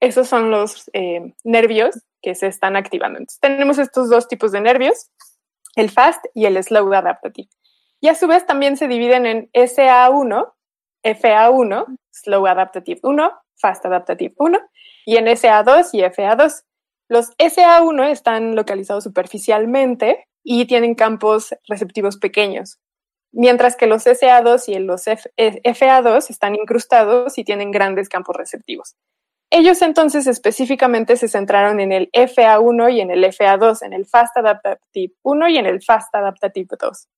[0.00, 3.18] esos son los eh, nervios que se están activando.
[3.18, 5.10] Entonces, tenemos estos dos tipos de nervios,
[5.76, 7.48] el fast y el slow adaptative.
[8.00, 10.52] Y a su vez también se dividen en SA1,
[11.04, 14.58] FA1, Slow Adaptative 1, Fast Adaptative 1,
[15.06, 16.64] y en SA2 y FA2.
[17.08, 22.78] Los SA1 están localizados superficialmente y tienen campos receptivos pequeños,
[23.32, 28.36] mientras que los SA2 y los F- eh, FA2 están incrustados y tienen grandes campos
[28.36, 28.94] receptivos.
[29.50, 34.36] Ellos entonces específicamente se centraron en el FA1 y en el FA2, en el Fast
[34.36, 37.08] Adaptative 1 y en el Fast Adaptative 2.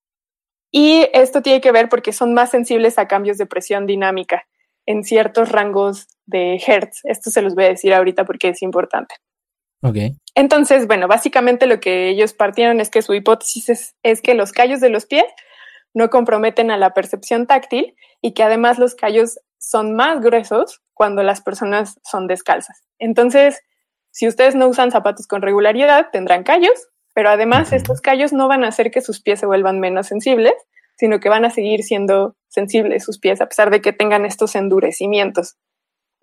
[0.71, 4.47] Y esto tiene que ver porque son más sensibles a cambios de presión dinámica
[4.87, 7.01] en ciertos rangos de Hertz.
[7.05, 9.15] Esto se los voy a decir ahorita porque es importante.
[9.83, 9.97] Ok.
[10.35, 14.53] Entonces, bueno, básicamente lo que ellos partieron es que su hipótesis es, es que los
[14.53, 15.27] callos de los pies
[15.93, 21.23] no comprometen a la percepción táctil y que además los callos son más gruesos cuando
[21.23, 22.83] las personas son descalzas.
[22.99, 23.61] Entonces,
[24.11, 28.65] si ustedes no usan zapatos con regularidad, tendrán callos, pero además estos callos no van
[28.65, 30.55] a hacer que sus pies se vuelvan menos sensibles,
[30.97, 34.55] sino que van a seguir siendo sensibles sus pies a pesar de que tengan estos
[34.55, 35.57] endurecimientos.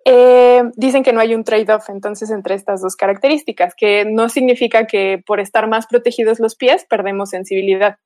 [0.05, 4.87] Eh, dicen que no hay un trade-off entonces entre estas dos características, que no significa
[4.87, 7.97] que por estar más protegidos los pies perdemos sensibilidad,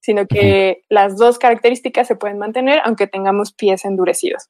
[0.00, 4.48] sino que las dos características se pueden mantener aunque tengamos pies endurecidos.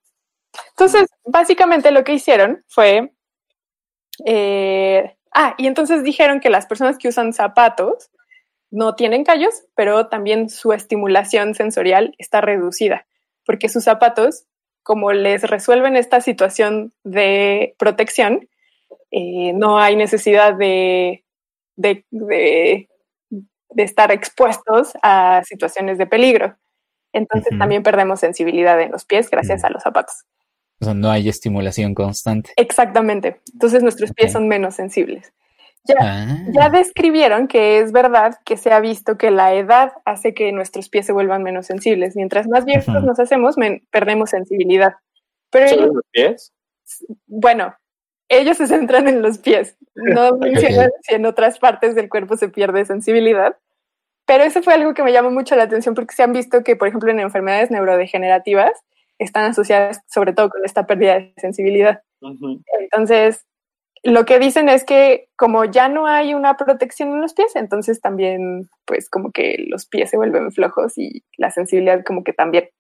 [0.71, 3.13] Entonces, básicamente lo que hicieron fue...
[4.25, 8.11] eh, ah, y entonces dijeron que las personas que usan zapatos
[8.71, 13.07] no tienen callos, pero también su estimulación sensorial está reducida,
[13.45, 14.45] porque sus zapatos,
[14.83, 18.49] como les resuelven esta situación de protección,
[19.11, 21.25] eh, no hay necesidad de,
[21.77, 22.89] de, de,
[23.29, 26.57] de estar expuestos a situaciones de peligro.
[27.13, 30.25] Entonces también perdemos sensibilidad en los pies gracias a los zapatos.
[30.81, 32.53] O sea, no hay estimulación constante.
[32.57, 33.41] Exactamente.
[33.53, 35.33] Entonces nuestros pies son menos sensibles.
[35.85, 40.35] Ya, Ah, ya describieron que es verdad que se ha visto que la edad hace
[40.35, 42.17] que nuestros pies se vuelvan menos sensibles.
[42.17, 44.95] Mientras más viejos nos hacemos, men- perdemos sensibilidad.
[45.51, 46.53] Pero ¿Solo ellos, los pies?
[47.27, 47.75] bueno,
[48.29, 49.77] ellos se centran en los pies.
[49.95, 53.57] No mencionan si en otras partes del cuerpo se pierde sensibilidad,
[54.27, 56.77] Pero eso fue algo que me llamó mucho la atención porque se han visto que,
[56.77, 58.71] por ejemplo, en enfermedades neurodegenerativas
[59.21, 62.03] están asociadas sobre todo con esta pérdida de sensibilidad.
[62.81, 63.47] Entonces,
[64.03, 68.01] lo que dicen es que como ya no hay una protección en los pies, entonces
[68.01, 72.71] también, pues como que los pies se vuelven flojos y la sensibilidad como que también.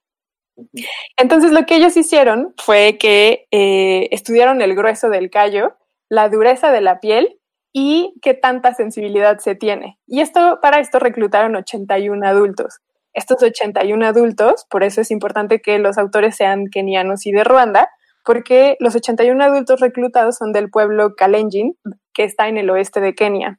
[1.16, 5.76] Entonces, lo que ellos hicieron fue que eh, estudiaron el grueso del callo,
[6.08, 7.38] la dureza de la piel
[7.72, 9.98] y qué tanta sensibilidad se tiene.
[10.06, 12.80] Y esto, para esto reclutaron 81 adultos.
[13.12, 17.90] Estos 81 adultos, por eso es importante que los autores sean kenianos y de Ruanda,
[18.24, 21.76] porque los 81 adultos reclutados son del pueblo Kalenjin,
[22.12, 23.58] que está en el oeste de Kenia.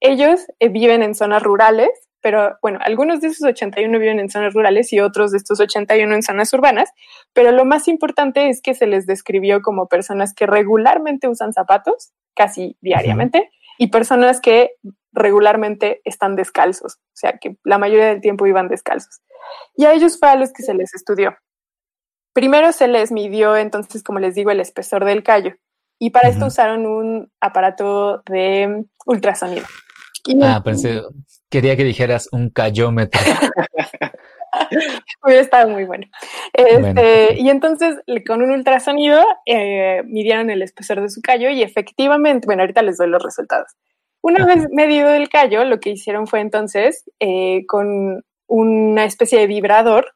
[0.00, 1.90] Ellos eh, viven en zonas rurales,
[2.20, 6.12] pero bueno, algunos de esos 81 viven en zonas rurales y otros de estos 81
[6.14, 6.90] en zonas urbanas,
[7.32, 12.12] pero lo más importante es que se les describió como personas que regularmente usan zapatos,
[12.34, 14.72] casi diariamente, y personas que
[15.12, 19.20] regularmente están descalzos, o sea, que la mayoría del tiempo iban descalzos.
[19.74, 21.36] Y a ellos fue a los que se les estudió.
[22.34, 25.54] Primero se les midió, entonces, como les digo, el espesor del callo.
[25.98, 29.66] Y para esto usaron un aparato de ultrasonido.
[30.24, 31.02] Y Ah, pensé,
[31.48, 33.20] quería que dijeras un cayómetro.
[35.22, 36.06] hubiera estado muy bueno.
[36.52, 37.00] Este, Bueno.
[37.36, 37.96] Y entonces,
[38.26, 42.98] con un ultrasonido, eh, midieron el espesor de su callo y efectivamente, bueno, ahorita les
[42.98, 43.72] doy los resultados.
[44.22, 44.54] Una Ajá.
[44.54, 50.14] vez medido el callo, lo que hicieron fue entonces, eh, con una especie de vibrador,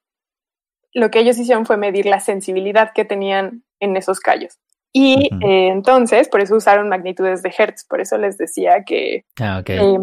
[0.95, 4.59] lo que ellos hicieron fue medir la sensibilidad que tenían en esos callos.
[4.93, 9.59] Y eh, entonces, por eso usaron magnitudes de Hertz, por eso les decía que Ah,
[9.61, 9.71] ok.
[9.71, 9.99] eh,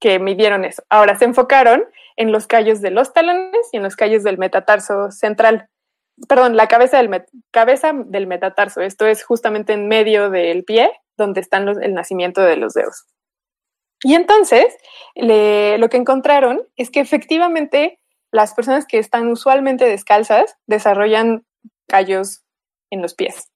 [0.00, 0.82] que midieron eso.
[0.88, 1.84] Ahora se enfocaron
[2.16, 5.68] en los callos de los talones y en los callos del metatarso central.
[6.28, 8.80] Perdón, la cabeza del, cabeza del metatarso.
[8.80, 13.06] Esto es justamente en medio del pie, donde están el nacimiento de los dedos.
[14.02, 14.66] Y entonces,
[15.14, 17.98] lo que encontraron es que efectivamente
[18.32, 21.46] las personas que están usualmente descalzas desarrollan
[21.88, 22.44] callos
[22.90, 23.50] en los pies.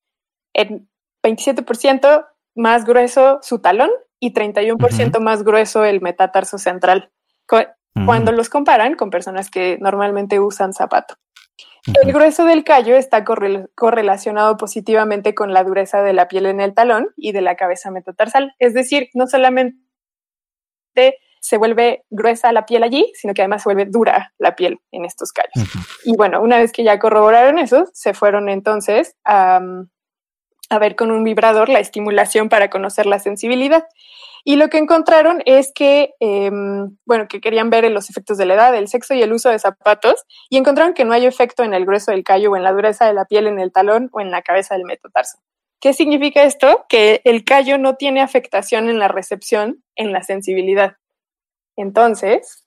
[0.55, 0.89] En
[1.23, 7.11] 27% más grueso su talón y 31% más grueso el metatarso central.
[8.07, 11.17] Cuando los comparan con personas que normalmente usan zapato.
[12.03, 16.61] El grueso del callo está correl- correlacionado positivamente con la dureza de la piel en
[16.61, 18.53] el talón y de la cabeza metatarsal.
[18.59, 19.75] Es decir, no solamente
[21.41, 25.07] se vuelve gruesa la piel allí, sino que además se vuelve dura la piel en
[25.07, 25.69] estos callos.
[26.05, 29.61] Y bueno, una vez que ya corroboraron eso, se fueron entonces a,
[30.71, 33.85] a ver con un vibrador la estimulación para conocer la sensibilidad.
[34.45, 36.51] Y lo que encontraron es que, eh,
[37.05, 39.59] bueno, que querían ver los efectos de la edad, el sexo y el uso de
[39.59, 42.73] zapatos, y encontraron que no hay efecto en el grueso del callo o en la
[42.73, 45.39] dureza de la piel en el talón o en la cabeza del metatarso.
[45.81, 46.87] ¿Qué significa esto?
[46.89, 50.97] Que el callo no tiene afectación en la recepción, en la sensibilidad.
[51.77, 52.65] Entonces,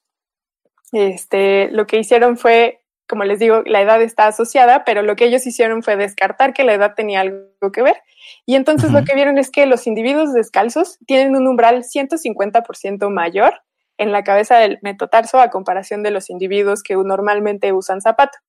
[0.91, 2.82] este, lo que hicieron fue,
[3.13, 6.63] como les digo, la edad está asociada, pero lo que ellos hicieron fue descartar que
[6.63, 7.97] la edad tenía algo que ver.
[8.43, 13.53] Y entonces lo que vieron es que los individuos descalzos tienen un umbral 150% mayor
[13.99, 18.39] en la cabeza del metatarso a comparación de los individuos que normalmente usan zapato.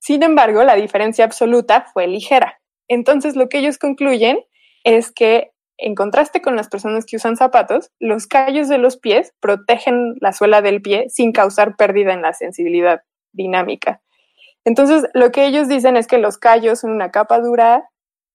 [0.00, 2.60] Sin embargo, la diferencia absoluta fue ligera.
[2.88, 4.40] Entonces, lo que ellos concluyen
[4.82, 9.32] es que, en contraste con las personas que usan zapatos, los callos de los pies
[9.38, 13.02] protegen la suela del pie sin causar pérdida en la sensibilidad
[13.32, 14.02] dinámica.
[14.64, 17.88] Entonces, lo que ellos dicen es que los callos son una capa dura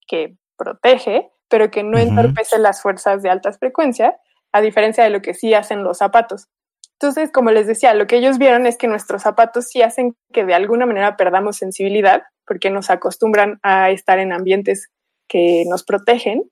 [0.07, 2.09] que protege, pero que no Ujú.
[2.09, 4.17] entorpece las fuerzas de alta frecuencia,
[4.51, 6.47] a diferencia de lo que sí hacen los zapatos.
[6.93, 10.45] Entonces, como les decía, lo que ellos vieron es que nuestros zapatos sí hacen que
[10.45, 14.89] de alguna manera perdamos sensibilidad, porque nos acostumbran a estar en ambientes
[15.27, 16.43] que nos protegen.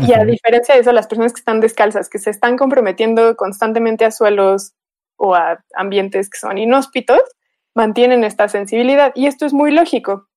[0.00, 4.04] Y a diferencia de eso, las personas que están descalzas, que se están comprometiendo constantemente
[4.04, 4.72] a suelos
[5.16, 7.20] o a ambientes que son inhóspitos,
[7.74, 9.12] mantienen esta sensibilidad.
[9.14, 10.28] Y esto es muy lógico.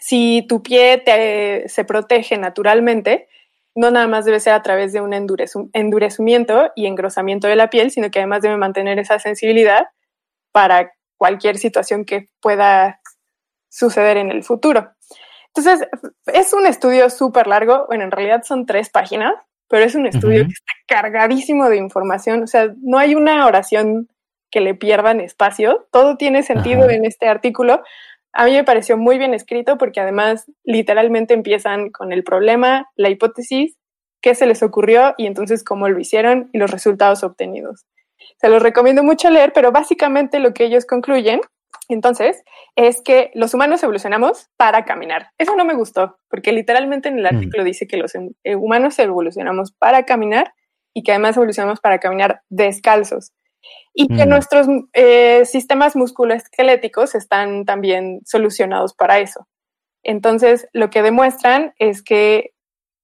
[0.00, 3.28] Si tu pie te- se protege naturalmente,
[3.74, 5.12] no nada más debe ser a través de un
[5.72, 9.86] endurecimiento y engrosamiento de la piel, sino que además debe mantener esa sensibilidad
[10.52, 13.00] para cualquier situación que pueda
[13.70, 14.92] suceder en el futuro.
[15.54, 15.88] Entonces,
[16.26, 19.34] es un estudio súper largo, bueno, en realidad son tres páginas,
[19.68, 24.08] pero es un estudio que está cargadísimo de información, o sea, no hay una oración
[24.52, 26.92] que le pierdan espacio, todo tiene sentido Ajá.
[26.92, 27.82] en este artículo.
[28.32, 33.08] A mí me pareció muy bien escrito porque además literalmente empiezan con el problema, la
[33.08, 33.76] hipótesis,
[34.20, 37.86] qué se les ocurrió y entonces cómo lo hicieron y los resultados obtenidos.
[38.36, 41.40] Se los recomiendo mucho leer, pero básicamente lo que ellos concluyen
[41.88, 42.42] entonces
[42.76, 45.30] es que los humanos evolucionamos para caminar.
[45.38, 47.36] Eso no me gustó, porque literalmente en el Mm.
[47.36, 48.12] artículo dice que los
[48.44, 50.54] humanos evolucionamos para caminar
[50.94, 53.32] y que además evolucionamos para caminar descalzos.
[53.94, 54.28] Y que Mm.
[54.28, 59.46] nuestros eh, sistemas musculoesqueléticos están también solucionados para eso.
[60.02, 62.52] Entonces, lo que demuestran es que,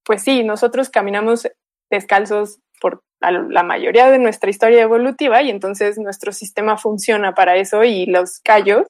[0.04, 1.48] pues sí, nosotros caminamos
[1.90, 7.56] descalzos por la, la mayoría de nuestra historia evolutiva y entonces nuestro sistema funciona para
[7.56, 8.86] eso y los callos,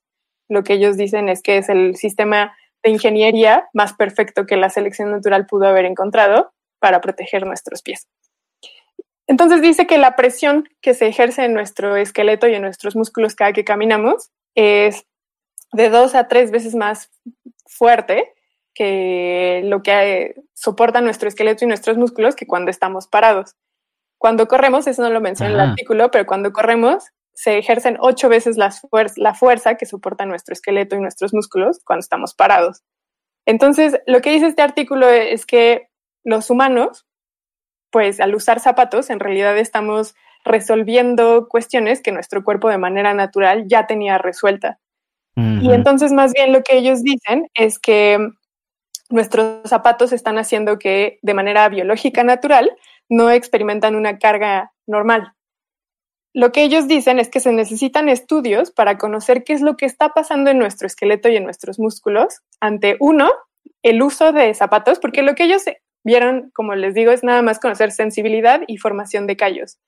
[0.49, 4.71] lo que ellos dicen es que es el sistema de ingeniería más perfecto que la
[4.71, 8.07] selección natural pudo haber encontrado para proteger nuestros pies.
[9.29, 13.35] Entonces dice que la presión que se ejerce en nuestro esqueleto y en nuestros músculos
[13.37, 15.05] cada que caminamos es
[15.73, 17.11] de dos a tres veces más
[17.67, 18.33] fuerte
[18.75, 23.55] que lo que eh, soporta nuestro esqueleto y nuestros músculos que cuando estamos parados.
[24.19, 25.71] Cuando corremos, eso no lo menciona el Ajá.
[25.71, 27.05] artículo, pero cuando corremos
[27.35, 31.81] se ejercen ocho veces las fuer- la fuerza que soporta nuestro esqueleto y nuestros músculos
[31.85, 32.83] cuando estamos parados.
[33.47, 35.89] Entonces, lo que dice este artículo es que
[36.25, 37.07] los humanos,
[37.91, 40.15] pues al usar zapatos, en realidad estamos
[40.45, 44.79] resolviendo cuestiones que nuestro cuerpo de manera natural ya tenía resuelta.
[45.37, 48.19] Y entonces más bien lo que ellos dicen es que
[49.09, 52.77] nuestros zapatos están haciendo que de manera biológica natural
[53.09, 55.35] no experimentan una carga normal.
[56.35, 59.87] Lo que ellos dicen es que se necesitan estudios para conocer qué es lo que
[59.87, 63.31] está pasando en nuestro esqueleto y en nuestros músculos ante uno,
[63.83, 65.65] el uso de zapatos, porque lo que ellos
[66.05, 69.79] vieron, como les digo, es nada más conocer sensibilidad y formación de callos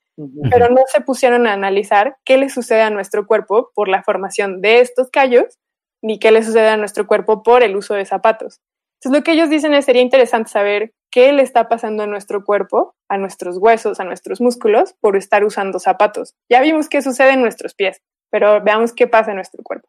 [0.49, 4.61] pero no se pusieron a analizar qué le sucede a nuestro cuerpo por la formación
[4.61, 5.59] de estos callos,
[6.01, 8.59] ni qué le sucede a nuestro cuerpo por el uso de zapatos.
[8.99, 12.43] Entonces, lo que ellos dicen es sería interesante saber qué le está pasando a nuestro
[12.43, 16.35] cuerpo, a nuestros huesos, a nuestros músculos, por estar usando zapatos.
[16.49, 19.87] Ya vimos qué sucede en nuestros pies, pero veamos qué pasa en nuestro cuerpo.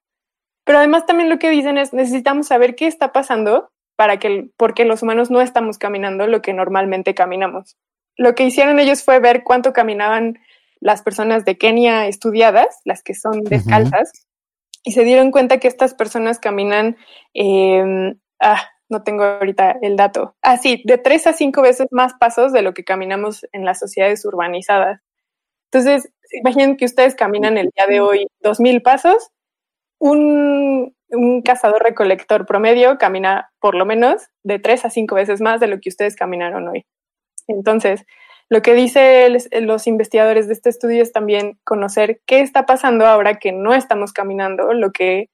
[0.64, 3.70] Pero además también lo que dicen es necesitamos saber qué está pasando
[4.03, 7.77] para que, porque los humanos no estamos caminando lo que normalmente caminamos.
[8.17, 10.41] Lo que hicieron ellos fue ver cuánto caminaban
[10.81, 14.11] las personas de Kenia estudiadas, las que son descalzas,
[14.83, 16.97] y se dieron cuenta que estas personas caminan,
[17.33, 22.15] eh, ah, no tengo ahorita el dato, ah, sí, de tres a cinco veces más
[22.15, 25.01] pasos de lo que caminamos en las sociedades urbanizadas.
[25.71, 29.31] Entonces, imaginen que ustedes caminan el día de hoy dos mil pasos,
[30.03, 35.61] un, un cazador recolector promedio camina por lo menos de tres a cinco veces más
[35.61, 36.85] de lo que ustedes caminaron hoy.
[37.47, 38.05] Entonces,
[38.49, 43.37] lo que dicen los investigadores de este estudio es también conocer qué está pasando ahora
[43.37, 45.29] que no estamos caminando lo que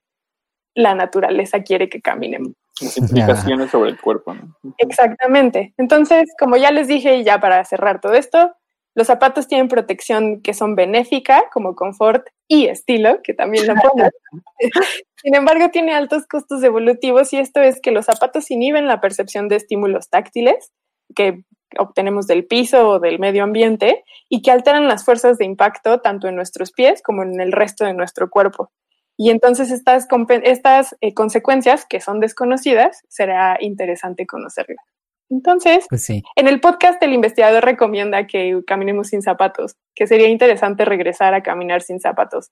[0.75, 2.53] la naturaleza quiere que caminemos.
[2.97, 4.55] Implicaciones sobre el cuerpo, ¿no?
[4.77, 5.73] Exactamente.
[5.79, 8.55] Entonces, como ya les dije, y ya para cerrar todo esto,
[8.99, 14.11] los zapatos tienen protección que son benéfica, como confort y estilo, que también lo ponen.
[15.23, 19.47] Sin embargo, tiene altos costos evolutivos y esto es que los zapatos inhiben la percepción
[19.47, 20.73] de estímulos táctiles
[21.15, 21.45] que
[21.79, 26.27] obtenemos del piso o del medio ambiente y que alteran las fuerzas de impacto tanto
[26.27, 28.73] en nuestros pies como en el resto de nuestro cuerpo.
[29.17, 30.09] Y entonces estas,
[30.43, 34.85] estas eh, consecuencias que son desconocidas, será interesante conocerlas.
[35.31, 36.23] Entonces, Pues sí.
[36.37, 41.43] en el podcast el investigador recomienda que caminemos sin zapatos, que sería interesante regresar a
[41.43, 42.51] caminar sin zapatos.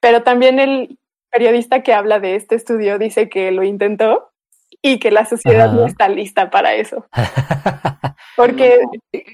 [0.00, 0.98] Pero también el
[1.30, 4.30] periodista que habla de este estudio dice que lo intentó
[4.82, 5.76] y que la sociedad Ajá.
[5.76, 7.06] no está lista para eso.
[8.36, 8.78] Porque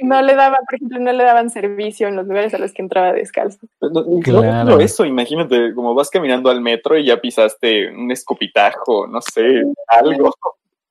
[0.02, 2.82] no le daban, por ejemplo, no le daban servicio en los lugares a los que
[2.82, 3.58] entraba descalzo.
[3.80, 4.80] No, no- no Claro.
[4.80, 10.30] eso, imagínate, como vas caminando al metro y ya pisaste un escopitajo, no sé, algo.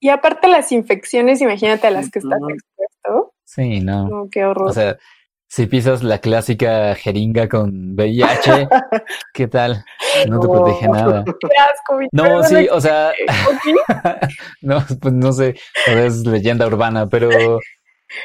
[0.06, 3.34] Y aparte las infecciones, imagínate a las que estás expuesto.
[3.44, 4.08] Sí, no.
[4.08, 4.70] No, qué horror.
[4.70, 4.98] O sea,
[5.48, 8.68] si pisas la clásica jeringa con VIH,
[9.34, 9.84] ¿qué tal?
[10.30, 11.24] No te protege nada.
[11.42, 13.14] qué asco, mi No, sí, o sea,
[14.62, 15.56] no, pues no sé,
[15.88, 17.60] o sea, es leyenda urbana, pero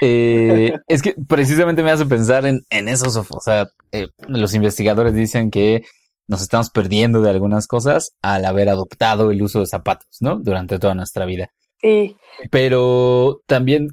[0.02, 5.14] eh, es que precisamente me hace pensar en, en esos, o sea, eh, los investigadores
[5.14, 5.82] dicen que
[6.28, 10.38] nos estamos perdiendo de algunas cosas al haber adoptado el uso de zapatos, ¿no?
[10.38, 11.50] Durante toda nuestra vida.
[11.82, 12.16] Sí,
[12.50, 13.88] Pero también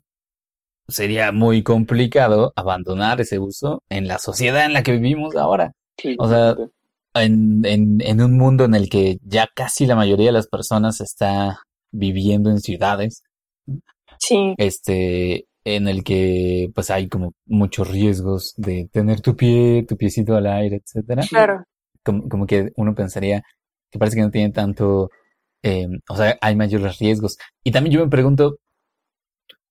[0.88, 5.73] sería muy complicado abandonar ese uso en la sociedad en la que vivimos ahora.
[5.97, 6.55] Sí, O sea.
[7.13, 11.01] En, en, en un mundo en el que ya casi la mayoría de las personas
[11.01, 11.61] está
[11.91, 13.23] viviendo en ciudades,
[14.19, 19.97] sí, este, en el que pues hay como muchos riesgos de tener tu pie, tu
[19.97, 21.23] piecito al aire, etcétera.
[21.27, 21.63] claro.
[22.03, 23.41] Como, como que uno pensaría
[23.91, 25.09] que parece que no tiene tanto,
[25.63, 27.37] eh, o sea, hay mayores riesgos.
[27.63, 28.57] Y también yo me pregunto,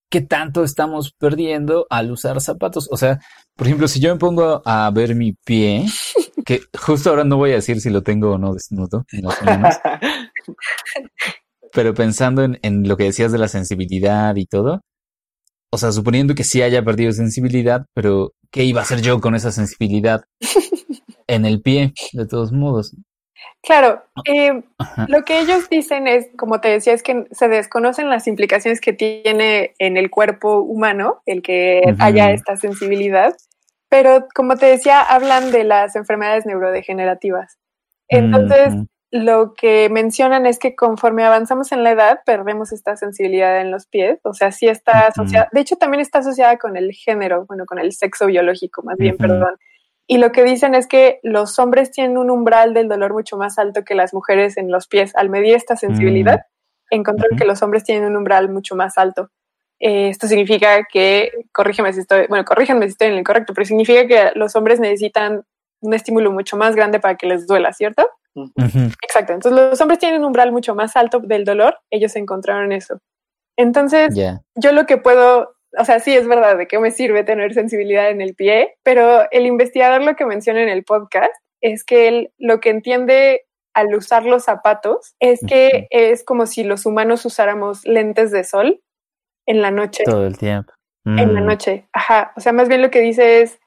[0.09, 2.87] ¿qué tanto estamos perdiendo al usar zapatos?
[2.91, 3.19] O sea,
[3.55, 5.85] por ejemplo, si yo me pongo a ver mi pie,
[6.45, 9.75] que justo ahora no voy a decir si lo tengo o no desnudo en manos,
[11.73, 14.81] pero pensando en, en lo que decías de la sensibilidad y todo,
[15.69, 19.35] o sea, suponiendo que sí haya perdido sensibilidad, pero ¿qué iba a hacer yo con
[19.35, 20.21] esa sensibilidad?
[21.27, 22.95] en el pie, de todos modos.
[23.63, 25.05] Claro, eh, Ajá.
[25.09, 28.93] lo que ellos dicen es, como te decía, es que se desconocen las implicaciones que
[28.93, 33.35] tiene en el cuerpo humano el que haya esta sensibilidad,
[33.89, 37.57] pero como te decía, hablan de las enfermedades neurodegenerativas.
[38.09, 38.73] Entonces,
[39.11, 43.87] lo que mencionan es que conforme avanzamos en la edad, perdemos esta sensibilidad en los
[43.87, 47.65] pies, o sea, sí está asociada, de hecho también está asociada con el género, bueno,
[47.65, 49.55] con el sexo biológico, más bien, perdón.
[50.07, 53.59] Y lo que dicen es que los hombres tienen un umbral del dolor mucho más
[53.59, 55.13] alto que las mujeres en los pies.
[55.15, 56.41] Al medir esta sensibilidad,
[56.89, 57.39] encontraron Ujú.
[57.41, 59.29] que los hombres tienen un umbral mucho más alto.
[59.79, 63.65] Eh, esto significa que, corrígeme si estoy, bueno, corríjanme si estoy en el correcto, pero
[63.65, 65.43] significa que los hombres necesitan
[65.81, 68.09] un estímulo mucho más grande para que les duela, ¿cierto?
[68.33, 68.79] Ujú.
[69.03, 69.33] Exacto.
[69.33, 71.77] Entonces los hombres tienen un umbral mucho más alto del dolor.
[71.91, 72.99] Ellos encontraron eso.
[73.57, 74.15] Entonces,
[74.55, 78.09] yo lo que puedo, o sea, sí es verdad de qué me sirve tener sensibilidad
[78.09, 82.31] en el pie, pero el investigador lo que menciona en el podcast es que él
[82.37, 87.85] lo que entiende al usar los zapatos es que es como si los humanos usáramos
[87.85, 88.81] lentes de sol
[89.45, 90.03] en la noche.
[90.03, 90.73] Todo el tiempo.
[91.05, 91.45] En la Mm.
[91.45, 92.33] noche, ajá.
[92.35, 93.59] O sea, más bien lo que dice es,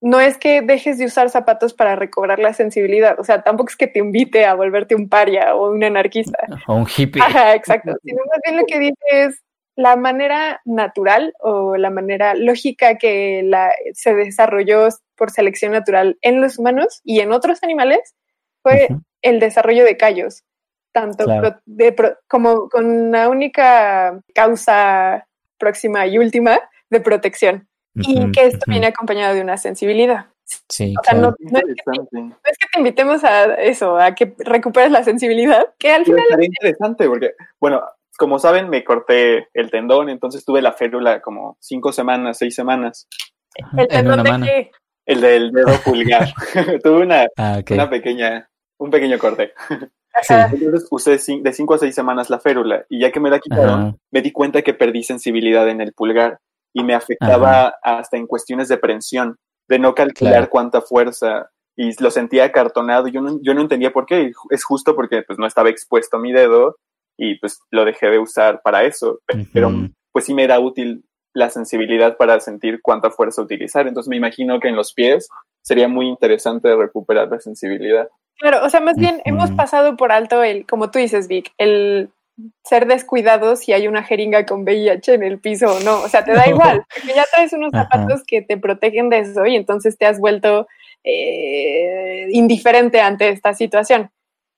[0.00, 3.76] no es que dejes de usar zapatos para recobrar la sensibilidad, o sea, tampoco es
[3.76, 6.38] que te invite a volverte un paria o un anarquista.
[6.68, 7.20] O un hippie.
[7.20, 7.92] Ajá, exacto.
[8.04, 9.42] Sino más bien lo que dice es
[9.78, 16.40] la manera natural o la manera lógica que la, se desarrolló por selección natural en
[16.40, 18.16] los humanos y en otros animales
[18.60, 18.88] fue
[19.22, 20.42] el desarrollo de callos,
[20.90, 21.42] tanto Claro.
[21.42, 26.58] pro- de pro- como con la única causa próxima y última
[26.90, 27.68] de protección.
[27.94, 30.26] Y que esto viene acompañado de una sensibilidad.
[30.68, 31.36] Sí, O sea, claro.
[31.40, 34.90] no, no es que te, no es que te invitemos a eso, a que recuperes
[34.90, 37.82] la sensibilidad, que al Pero final estaría interesante porque, bueno,
[38.16, 43.08] como saben, me corté el tendón, entonces tuve la férula como cinco semanas, seis semanas.
[43.72, 44.46] el en tendón de mano.
[44.46, 44.70] que
[45.06, 46.28] El del dedo pulgar.
[46.82, 48.48] tuve una, Ah, una pequeña,
[48.78, 49.52] un pequeño corte.
[50.22, 50.34] Sí.
[50.34, 53.80] Entonces usé de cinco a seis semanas la férula y ya que me la quitaron,
[53.80, 53.96] Ajá.
[54.10, 56.38] me di cuenta que perdí sensibilidad en el pulgar
[56.74, 59.36] y me afectaba hasta en cuestiones de prensión,
[59.68, 60.50] de no calcular Claro.
[60.50, 63.06] cuánta fuerza y lo sentía acartonado.
[63.06, 64.32] Yo no, yo no entendía por qué.
[64.50, 66.76] Es justo porque pues no estaba expuesto mi dedo
[67.18, 69.20] y pues lo dejé de usar para eso.
[69.26, 69.70] Pe- Pero
[70.12, 71.04] pues sí me era útil
[71.34, 73.86] la sensibilidad para sentir cuánta fuerza utilizar.
[73.86, 75.28] Entonces me imagino que en los pies
[75.62, 78.08] sería muy interesante recuperar la sensibilidad.
[78.38, 82.10] Claro, o sea, más bien hemos pasado por alto el, como tú dices, Vic, el
[82.64, 86.00] ser descuidados si hay una jeringa con VIH en el piso o no.
[86.02, 86.52] O sea, te da No.
[86.54, 87.88] igual, porque ya traes unos Ajá.
[87.90, 90.68] zapatos que te protegen de eso y entonces te has vuelto
[91.04, 94.10] eh, indiferente ante esta situación.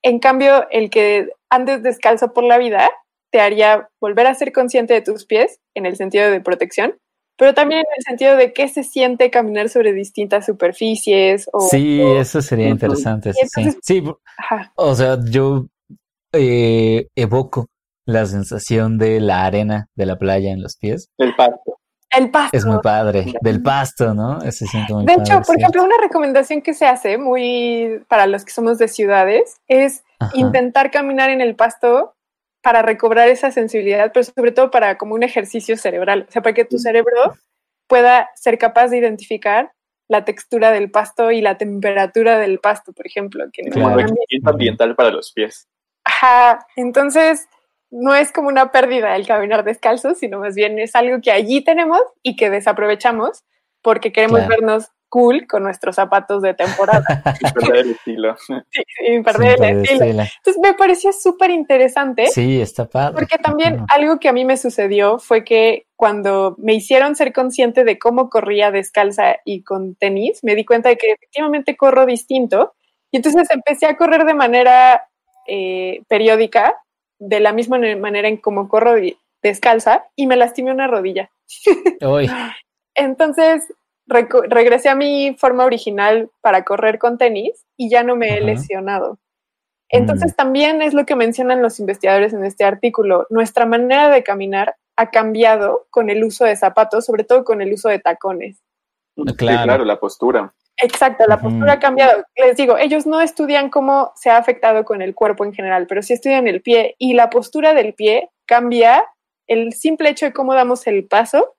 [0.03, 2.89] En cambio, el que andes descalzo por la vida
[3.31, 6.97] te haría volver a ser consciente de tus pies en el sentido de protección,
[7.37, 12.01] pero también en el sentido de qué se siente caminar sobre distintas superficies o, Sí,
[12.01, 13.33] o- eso sería interesante.
[13.33, 14.03] Sí, entonces- sí.
[14.75, 15.67] O sea, yo
[16.33, 17.67] eh, evoco
[18.05, 21.07] la sensación de la arena de la playa en los pies.
[21.17, 21.77] El pasto.
[22.17, 22.57] El pasto.
[22.57, 23.33] Es muy padre.
[23.41, 24.41] Del pasto, ¿no?
[24.51, 25.23] Se siente muy De padre.
[25.23, 25.61] hecho, por sí.
[25.61, 30.31] ejemplo, una recomendación que se hace muy para los que somos de ciudades es Ajá.
[30.35, 32.13] intentar caminar en el pasto
[32.61, 36.53] para recobrar esa sensibilidad, pero sobre todo para como un ejercicio cerebral, o sea, para
[36.53, 37.33] que tu cerebro
[37.87, 39.71] pueda ser capaz de identificar
[40.07, 43.45] la textura del pasto y la temperatura del pasto, por ejemplo.
[43.53, 44.05] Que no- Claro.
[44.45, 45.67] ambiental para los pies.
[46.03, 47.47] Ajá, entonces
[47.91, 51.61] no es como una pérdida el caminar descalzo, sino más bien es algo que allí
[51.63, 53.43] tenemos y que desaprovechamos
[53.81, 54.49] porque queremos Claro.
[54.49, 57.03] vernos cool con nuestros zapatos de temporada.
[57.41, 58.35] Y perder el estilo.
[58.37, 58.53] Sí,
[59.05, 59.99] sin perder Sin el estilo.
[59.99, 63.15] perder Entonces me pareció súper interesante Sí, está padre.
[63.15, 63.85] porque también Ajá.
[63.89, 68.29] algo que a mí me sucedió fue que cuando me hicieron ser consciente de cómo
[68.29, 72.73] corría descalza y con tenis, me di cuenta de que efectivamente corro distinto
[73.11, 75.09] y entonces empecé a correr de manera
[75.45, 76.75] eh, periódica,
[77.21, 78.95] de la misma manera en como corro
[79.43, 81.29] descalza y me lastimé una rodilla.
[82.01, 82.29] Uy,
[82.95, 83.71] Entonces
[84.07, 89.19] regresé a mi forma original para correr con tenis y ya no me he lesionado.
[89.89, 93.27] Entonces también es lo que mencionan los investigadores en este artículo.
[93.29, 97.73] Nuestra manera de caminar ha cambiado con el uso de zapatos, sobre todo con el
[97.73, 98.57] uso de tacones.
[99.15, 100.53] Sí, claro, la postura.
[100.81, 102.23] Exacto, la postura ha cambiado.
[102.35, 106.01] Les digo, ellos no estudian cómo se ha afectado con el cuerpo en general, pero
[106.01, 109.05] sí estudian el pie y la postura del pie cambia.
[109.47, 111.55] El simple hecho de cómo damos el paso,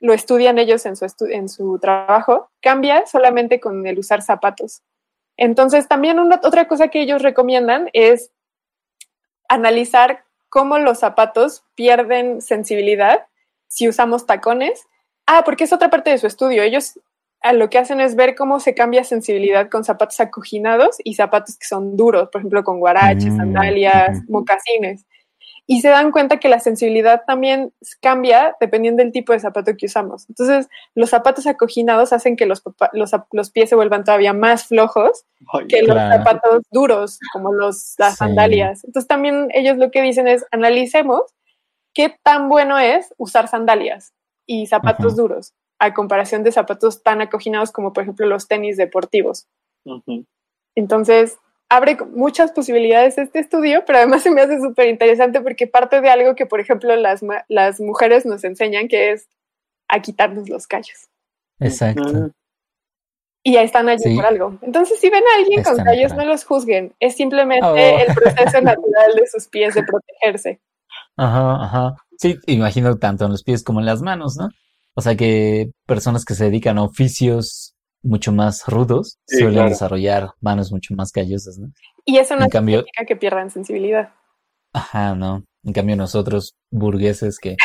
[0.00, 4.82] lo estudian ellos en su, estu- en su trabajo, cambia solamente con el usar zapatos.
[5.36, 8.32] Entonces, también una, otra cosa que ellos recomiendan es
[9.48, 13.26] analizar cómo los zapatos pierden sensibilidad
[13.68, 14.86] si usamos tacones.
[15.26, 16.62] Ah, porque es otra parte de su estudio.
[16.62, 16.98] Ellos
[17.40, 21.56] a lo que hacen es ver cómo se cambia sensibilidad con zapatos acoginados y zapatos
[21.56, 25.04] que son duros, por ejemplo, con guaraches, Mm, sandalias, mocasines.
[25.70, 29.84] Y se dan cuenta que la sensibilidad también cambia dependiendo del tipo de zapato que
[29.84, 30.26] usamos.
[30.30, 32.62] Entonces, los zapatos acoginados hacen que los,
[32.92, 37.94] los, los pies se vuelvan todavía más flojos Ay, que los zapatos duros, como los,
[37.98, 38.16] las Sí.
[38.16, 38.82] sandalias.
[38.84, 41.20] Entonces también ellos lo que dicen es analicemos
[41.92, 44.14] qué tan bueno es usar sandalias
[44.46, 49.46] y zapatos duros a comparación de zapatos tan acoginados como por ejemplo los tenis deportivos.
[50.74, 51.38] Entonces
[51.68, 56.08] abre muchas posibilidades este estudio, pero además se me hace súper interesante porque parte de
[56.10, 59.28] algo que por ejemplo las, ma- las mujeres nos enseñan que es
[59.88, 61.08] a quitarnos los callos.
[61.60, 62.30] Exacto.
[63.44, 64.16] Y ya están allí Sí.
[64.16, 64.58] por algo.
[64.62, 66.92] Entonces, si ven a alguien con callos, no los juzguen.
[67.00, 67.76] Es simplemente Oh.
[67.76, 70.60] el proceso natural de sus pies de protegerse.
[71.16, 71.96] Ajá, ajá.
[72.18, 74.48] Sí, imagino tanto en los pies como en las manos, ¿no?
[74.94, 79.70] O sea que personas que se dedican a oficios mucho más rudos Sí, suelen claro.
[79.70, 81.68] desarrollar manos mucho más callosas, ¿no?
[82.04, 84.10] Y eso no En cambio- significa que pierdan sensibilidad.
[84.72, 85.44] Ajá, no.
[85.64, 87.56] En cambio nosotros, burgueses que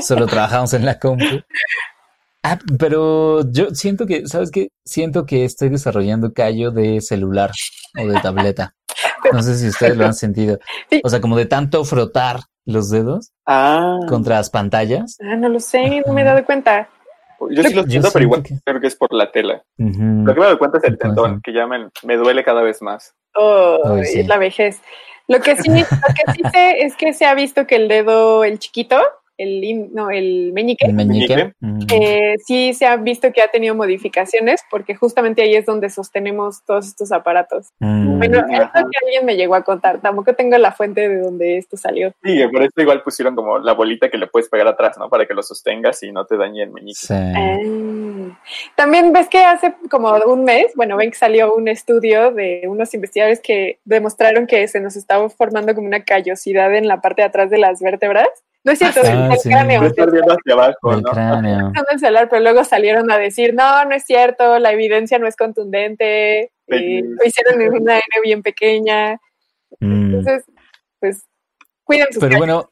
[0.00, 1.24] solo trabajamos en la compu.
[2.42, 4.68] Ah, pero yo siento que, ¿sabes qué?
[4.84, 7.50] Siento que estoy desarrollando callo de celular
[8.00, 8.74] o de tableta.
[9.32, 10.58] No sé si ustedes lo han sentido.
[11.04, 15.16] O sea, como de tanto frotar los dedos Ah, contra las pantallas.
[15.22, 16.88] Ah, no lo sé, no me he dado cuenta.
[17.50, 19.62] yo sí lo siento, pero igual que- creo que es por la tela.
[19.78, 22.82] Lo que me doy cuenta es el tendón, que ya me, me duele cada vez
[22.82, 23.14] más.
[23.34, 24.20] Oh, Ay, sí.
[24.20, 24.80] es la vejez.
[25.28, 28.44] Lo que sí, lo que sí sé es que se ha visto que el dedo,
[28.44, 29.00] el chiquito,
[29.38, 31.52] el, no, el meñique, El meñique.
[31.92, 36.64] eh, sí se ha visto que ha tenido modificaciones porque justamente ahí es donde sostenemos
[36.64, 37.68] todos estos aparatos.
[37.78, 38.18] Mm.
[38.18, 41.76] Bueno, esto que alguien me llegó a contar, tampoco tengo la fuente de donde esto
[41.76, 42.12] salió.
[42.22, 45.08] Sí, por eso igual pusieron como la bolita que le puedes pegar atrás, ¿no?
[45.08, 46.98] Para que lo sostengas y no te dañe el meñique.
[47.00, 47.14] Sí.
[47.14, 47.58] Ah.
[48.74, 52.92] También ves que hace como un mes, bueno, ven que salió un estudio de unos
[52.94, 57.28] investigadores que demostraron que se nos estaba formando como una callosidad en la parte de
[57.28, 58.28] atrás de las vértebras.
[58.68, 59.48] No es cierto, Ah, del sí.
[59.48, 59.82] cráneo.
[59.82, 61.10] Estar viendo hacia abajo, Del ¿no?
[61.10, 61.72] cráneo.
[61.98, 66.52] Celular, pero luego salieron a decir, no, no es cierto, la evidencia no es contundente,
[66.66, 69.14] eh, lo hicieron en una N bien pequeña.
[69.80, 70.04] Mm.
[70.16, 70.44] Entonces,
[71.00, 71.22] pues,
[71.82, 72.68] cuiden sus Pero bueno,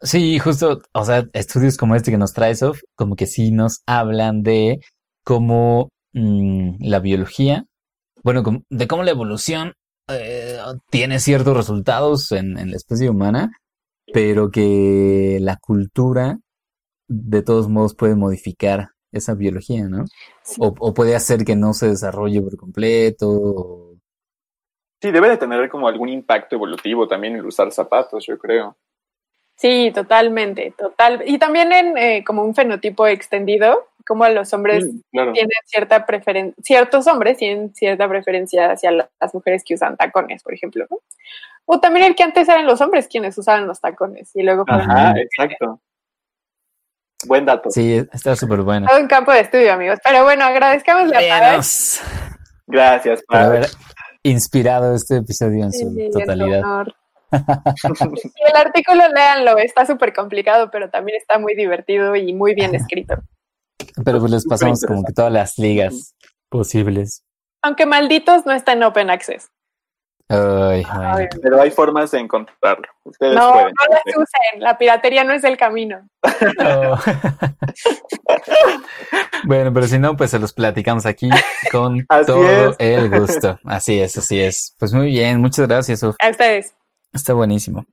[0.00, 3.82] sí, justo, o sea, estudios como este que nos trae Sof, como que sí nos
[3.86, 4.78] hablan de
[5.24, 7.64] cómo mm, la biología,
[8.22, 9.72] bueno, de cómo la evolución
[10.12, 10.58] eh,
[10.90, 13.50] tiene ciertos resultados en, en la especie humana,
[14.12, 16.38] pero que la cultura
[17.08, 20.04] de todos modos puede modificar esa biología, ¿no?
[20.42, 20.60] Sí.
[20.60, 23.28] O, o puede hacer que no se desarrolle por completo.
[23.30, 23.90] o-
[25.02, 28.76] Sí, debe de tener como algún impacto evolutivo también el usar zapatos, yo creo.
[29.56, 31.22] Sí, totalmente, total.
[31.26, 35.32] Y también en eh, como un fenotipo extendido, como los hombres Mm, claro.
[35.32, 40.42] tienen cierta preferencia, ciertos hombres tienen cierta preferencia hacia la- las mujeres que usan tacones,
[40.42, 40.84] por ejemplo.
[40.90, 40.98] ¿no?
[41.64, 45.14] O también el que antes eran los hombres quienes usaban los tacones y luego Ajá,
[45.16, 45.80] exacto.
[47.28, 47.70] Buen dato.
[47.70, 48.88] Sí, está súper bueno.
[48.88, 50.00] todo un campo de estudio, amigos.
[50.02, 52.00] Pero bueno, agradezcamos la Veamos.
[52.66, 53.66] Gracias, por haber
[54.24, 56.64] inspirado este episodio en Sí, su sí, totalidad.
[56.64, 56.94] honor.
[58.34, 62.74] Y el artículo, léanlo, está súper complicado, pero también está muy divertido y muy bien
[62.74, 63.14] escrito.
[64.04, 66.14] Pero pues les pasamos como que todas las ligas
[66.48, 67.22] posibles.
[67.62, 69.48] Aunque malditos no está en Open Access.
[70.28, 70.84] Ay.
[70.88, 72.86] Ay, Pero hay formas de encontrarlo.
[73.02, 73.68] Ustedes No, pueden.
[73.68, 74.60] no las usen.
[74.60, 76.08] La piratería no es el camino.
[76.64, 76.96] Oh.
[79.44, 81.28] bueno, pero si no, pues se los platicamos aquí
[81.72, 82.76] con Así todo es.
[82.78, 83.58] el gusto.
[83.64, 84.74] Así es, así es.
[84.78, 86.16] Pues muy bien, muchas gracias, Sof.
[86.22, 86.74] A ustedes.
[87.12, 87.84] Está buenísimo.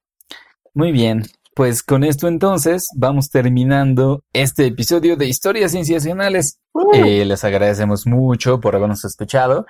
[0.73, 1.23] Muy bien.
[1.57, 6.59] Pues con esto entonces vamos terminando este episodio de Historias Cienciacionales.
[6.93, 9.65] Eh, les agradecemos mucho por habernos escuchado.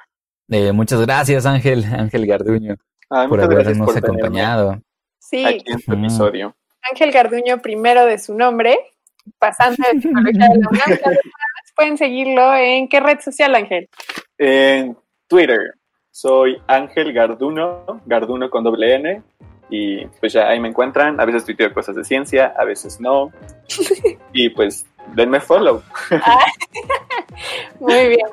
[0.49, 2.75] Eh, muchas gracias, Ángel, Ángel Garduño,
[3.09, 4.81] Ay, por habernos por acompañado.
[5.17, 6.57] Sí, aquí en este episodio.
[6.91, 8.77] Ángel Garduño, primero de su nombre,
[9.39, 10.99] pasante de psicología de la UNAM.
[11.77, 13.87] Pueden seguirlo en qué red social, Ángel.
[14.37, 14.97] En
[15.29, 15.77] Twitter
[16.11, 19.23] soy Ángel Garduno, Garduno con doble N.
[19.69, 21.19] Y pues ya ahí me encuentran.
[21.19, 23.31] A veces tuiteo cosas de ciencia, a veces no.
[24.33, 24.85] Y pues
[25.15, 25.81] denme follow.
[27.79, 28.27] Muy bien.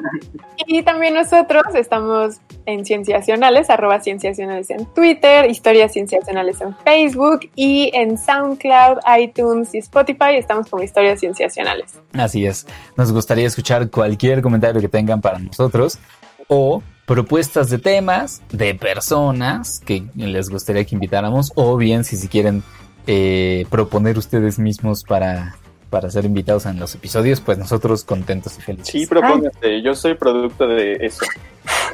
[0.66, 7.90] Y también nosotros estamos en Cienciacionales, arroba Cienciacionales en Twitter, Historias Cienciacionales en Facebook y
[7.94, 12.00] en SoundCloud, iTunes y Spotify estamos como Historias Cienciacionales.
[12.14, 12.66] Así es.
[12.96, 15.98] Nos gustaría escuchar cualquier comentario que tengan para nosotros
[16.48, 22.28] o propuestas de temas de personas que les gustaría que invitáramos o bien si, si
[22.28, 22.62] quieren
[23.06, 25.56] eh, proponer ustedes mismos para,
[25.90, 28.88] para ser invitados en los episodios, pues nosotros contentos y felices.
[28.88, 29.82] Sí, propóngase.
[29.82, 31.24] Yo soy producto de eso.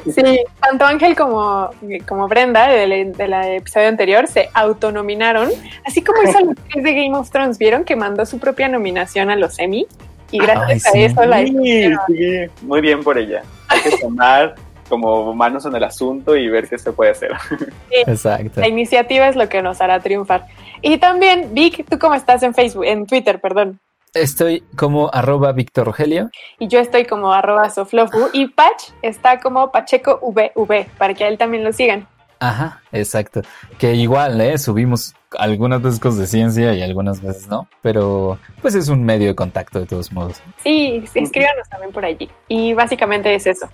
[0.05, 1.69] Sí, tanto Ángel como,
[2.07, 5.49] como Brenda del del episodio anterior se autonominaron,
[5.85, 7.83] así como hizo la de Game of Thrones, ¿vieron?
[7.83, 9.85] Que mandó su propia nominación a los Emmy
[10.31, 10.99] y gracias Ay, sí.
[10.99, 13.43] a eso la Sí, sí, muy bien por ella.
[13.67, 14.55] Hay que tomar
[14.91, 17.31] como manos en el asunto y ver qué se puede hacer.
[17.89, 18.61] Exacto.
[18.61, 20.45] La iniciativa es lo que nos hará triunfar.
[20.83, 23.79] Y también, Vic, ¿tú cómo estás en Facebook, en Twitter, perdón?
[24.13, 26.29] Estoy como arroba Víctor Rogelio.
[26.59, 31.29] Y yo estoy como arroba soflofu y Pach está como Pacheco VV, para que a
[31.29, 32.07] él también lo sigan.
[32.41, 33.41] Ajá, exacto.
[33.77, 34.57] Que igual, ¿eh?
[34.57, 39.27] Subimos algunas veces cosas de ciencia y algunas veces no, pero pues es un medio
[39.27, 40.41] de contacto de todos modos.
[40.63, 42.29] Sí, escríbanos también por allí.
[42.47, 43.69] Y básicamente es eso.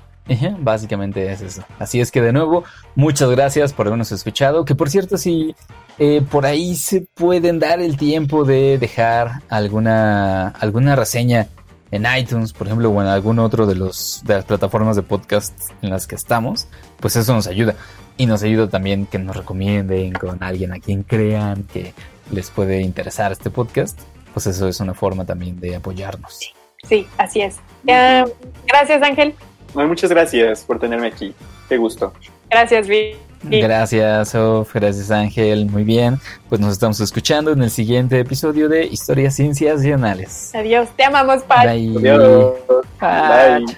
[0.59, 1.63] Básicamente es eso.
[1.79, 2.63] Así es que de nuevo,
[2.95, 4.65] muchas gracias por habernos escuchado.
[4.65, 5.55] Que por cierto, si
[5.99, 11.47] eh, por ahí se pueden dar el tiempo de dejar alguna, alguna reseña
[11.91, 15.53] en iTunes, por ejemplo, o en algún otro de los de las plataformas de podcast
[15.81, 16.67] en las que estamos,
[16.99, 17.75] pues eso nos ayuda.
[18.17, 21.93] Y nos ayuda también que nos recomienden con alguien a quien crean que
[22.31, 23.99] les puede interesar este podcast.
[24.33, 26.39] Pues eso es una forma también de apoyarnos.
[26.83, 27.57] Sí, así es.
[27.83, 29.33] Gracias, Ángel.
[29.73, 31.33] Muchas gracias por tenerme aquí.
[31.69, 32.13] Qué gusto.
[32.49, 33.17] Gracias, Vic.
[33.43, 34.73] Gracias, Sof.
[34.73, 35.67] Gracias, Ángel.
[35.67, 36.19] Muy bien.
[36.49, 40.53] Pues nos estamos escuchando en el siguiente episodio de Historias Cienciacionales.
[40.55, 40.89] Adiós.
[40.95, 41.47] Te amamos.
[41.47, 41.69] Bye.
[41.69, 42.55] Adiós.
[42.99, 43.65] Bye.
[43.65, 43.77] Bye.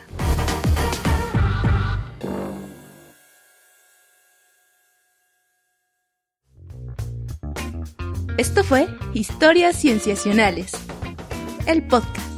[8.40, 10.72] Esto fue Historias Cienciacionales,
[11.66, 12.28] el podcast.